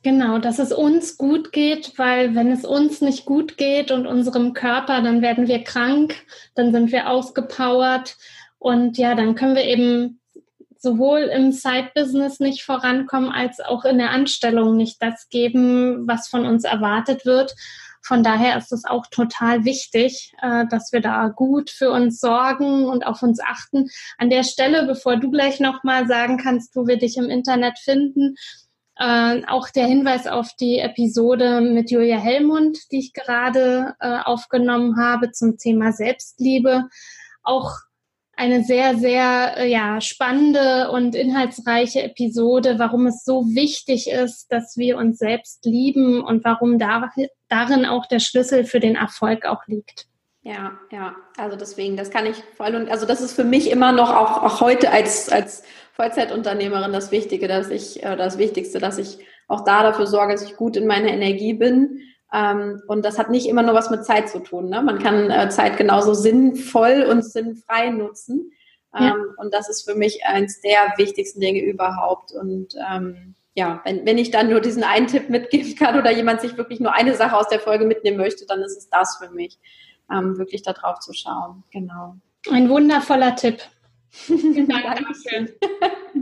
[0.04, 4.54] Genau, dass es uns gut geht, weil wenn es uns nicht gut geht und unserem
[4.54, 6.16] Körper, dann werden wir krank,
[6.56, 8.18] dann sind wir ausgepowert
[8.60, 10.20] und ja, dann können wir eben
[10.78, 16.46] sowohl im Side-Business nicht vorankommen, als auch in der Anstellung nicht das geben, was von
[16.46, 17.56] uns erwartet wird.
[18.06, 22.86] Von daher ist es auch total wichtig, äh, dass wir da gut für uns sorgen
[22.86, 23.90] und auf uns achten.
[24.18, 28.36] An der Stelle, bevor du gleich nochmal sagen kannst, wo wir dich im Internet finden,
[28.98, 34.98] äh, auch der Hinweis auf die Episode mit Julia Hellmund, die ich gerade äh, aufgenommen
[34.98, 36.90] habe zum Thema Selbstliebe.
[37.42, 37.72] Auch
[38.36, 44.76] eine sehr, sehr äh, ja, spannende und inhaltsreiche Episode, warum es so wichtig ist, dass
[44.78, 47.12] wir uns selbst lieben und warum da,
[47.48, 50.08] darin auch der Schlüssel für den Erfolg auch liegt.
[50.42, 53.94] Ja, ja, also deswegen, das kann ich voll und also das ist für mich immer
[53.94, 55.64] noch auch, auch heute als, als
[55.94, 60.44] Vollzeitunternehmerin das Wichtige, dass ich, äh, das Wichtigste, dass ich auch da dafür sorge, dass
[60.44, 62.02] ich gut in meiner Energie bin,
[62.88, 64.70] und das hat nicht immer nur was mit Zeit zu tun.
[64.70, 64.82] Ne?
[64.82, 68.52] Man kann äh, Zeit genauso sinnvoll und sinnfrei nutzen.
[68.96, 69.16] Ähm, ja.
[69.38, 72.32] Und das ist für mich eins der wichtigsten Dinge überhaupt.
[72.32, 76.42] Und ähm, ja, wenn, wenn ich dann nur diesen einen Tipp mitgeben kann oder jemand
[76.42, 79.30] sich wirklich nur eine Sache aus der Folge mitnehmen möchte, dann ist es das für
[79.30, 79.60] mich,
[80.12, 81.64] ähm, wirklich da drauf zu schauen.
[81.72, 82.16] Genau.
[82.52, 83.60] Ein wundervoller Tipp.
[84.28, 85.50] Dankeschön.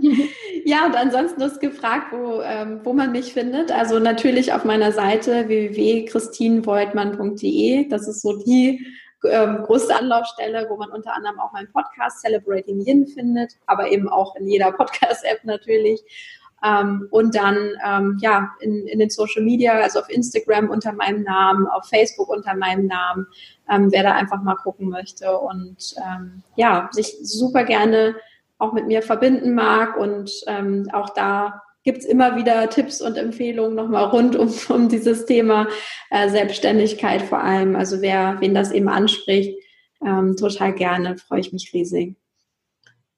[0.66, 3.72] ja, und ansonsten ist gefragt, wo, ähm, wo man mich findet.
[3.72, 7.88] Also natürlich auf meiner Seite www.christinenvoigtmann.de.
[7.90, 8.86] Das ist so die
[9.26, 14.10] ähm, große Anlaufstelle, wo man unter anderem auch meinen Podcast Celebrating Yin findet, aber eben
[14.10, 16.02] auch in jeder Podcast-App natürlich.
[16.64, 21.24] Ähm, und dann ähm, ja in, in den Social Media, also auf Instagram unter meinem
[21.24, 23.26] Namen, auf Facebook unter meinem Namen,
[23.70, 28.16] ähm, wer da einfach mal gucken möchte und ähm, ja, sich super gerne
[28.62, 29.98] auch mit mir verbinden mag.
[29.98, 35.26] Und ähm, auch da gibt's immer wieder Tipps und Empfehlungen nochmal rund um, um dieses
[35.26, 35.68] Thema
[36.10, 37.76] äh, Selbstständigkeit vor allem.
[37.76, 39.58] Also wer, wen das eben anspricht,
[40.06, 42.16] ähm, total gerne, freue ich mich riesig.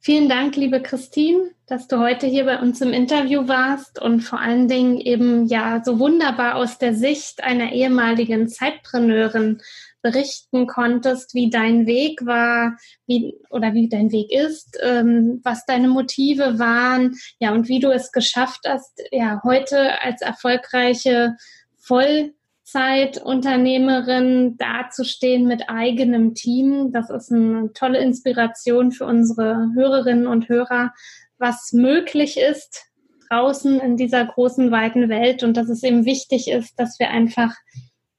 [0.06, 4.42] Vielen Dank, liebe Christine, dass du heute hier bei uns im Interview warst und vor
[4.42, 9.62] allen Dingen eben ja so wunderbar aus der Sicht einer ehemaligen Zeitpreneurin
[10.04, 12.78] berichten konntest, wie dein Weg war,
[13.08, 17.90] wie oder wie dein Weg ist, ähm, was deine Motive waren, ja und wie du
[17.90, 21.36] es geschafft hast, ja heute als erfolgreiche
[21.80, 26.92] Vollzeitunternehmerin dazustehen mit eigenem Team.
[26.92, 30.94] Das ist eine tolle Inspiration für unsere Hörerinnen und Hörer,
[31.40, 32.94] was möglich ist
[33.30, 37.54] draußen in dieser großen weiten Welt und dass es eben wichtig ist, dass wir einfach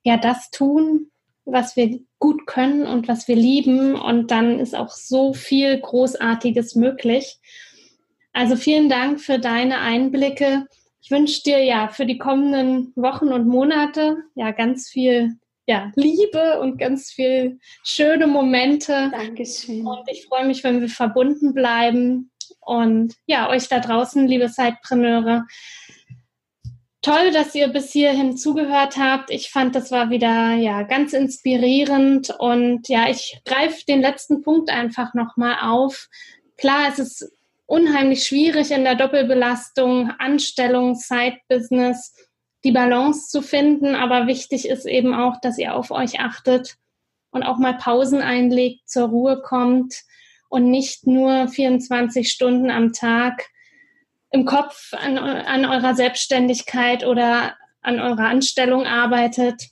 [0.03, 1.11] ja das tun,
[1.45, 3.95] was wir gut können und was wir lieben.
[3.95, 7.39] Und dann ist auch so viel Großartiges möglich.
[8.33, 10.67] Also vielen Dank für deine Einblicke.
[11.03, 15.37] Ich wünsche dir ja für die kommenden Wochen und Monate ja ganz viel
[15.67, 19.11] ja, Liebe und ganz viel schöne Momente.
[19.11, 19.87] Dankeschön.
[19.87, 22.31] Und ich freue mich, wenn wir verbunden bleiben.
[22.61, 25.45] Und ja, euch da draußen, liebe Zeitpreneure,
[27.05, 29.31] toll, dass ihr bis hierhin zugehört habt.
[29.31, 34.71] Ich fand, das war wieder ja ganz inspirierend und ja, ich greife den letzten Punkt
[34.71, 36.09] einfach nochmal auf.
[36.57, 37.31] Klar, es ist
[37.67, 42.15] unheimlich schwierig in der Doppelbelastung, Anstellung, Side-Business,
[42.65, 46.77] die Balance zu finden, aber wichtig ist eben auch, dass ihr auf euch achtet
[47.31, 50.05] und auch mal Pausen einlegt, zur Ruhe kommt
[50.49, 53.51] und nicht nur 24 Stunden am Tag
[54.35, 59.69] im Kopf an, an eurer Selbstständigkeit oder an eurer Anstellung arbeitet.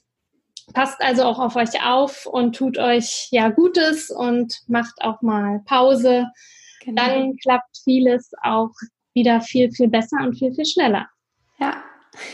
[0.73, 5.63] Passt also auch auf euch auf und tut euch ja Gutes und macht auch mal
[5.65, 6.29] Pause.
[6.85, 7.03] Genau.
[7.03, 8.71] Dann klappt vieles auch
[9.15, 11.09] wieder viel, viel besser und viel, viel schneller.
[11.59, 11.83] Ja.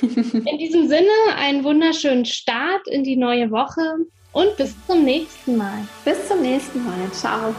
[0.03, 1.09] in diesem Sinne
[1.39, 5.79] einen wunderschönen Start in die neue Woche und bis zum nächsten Mal.
[6.05, 7.11] Bis zum nächsten Mal.
[7.13, 7.55] Ciao.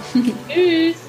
[0.48, 1.09] Tschüss.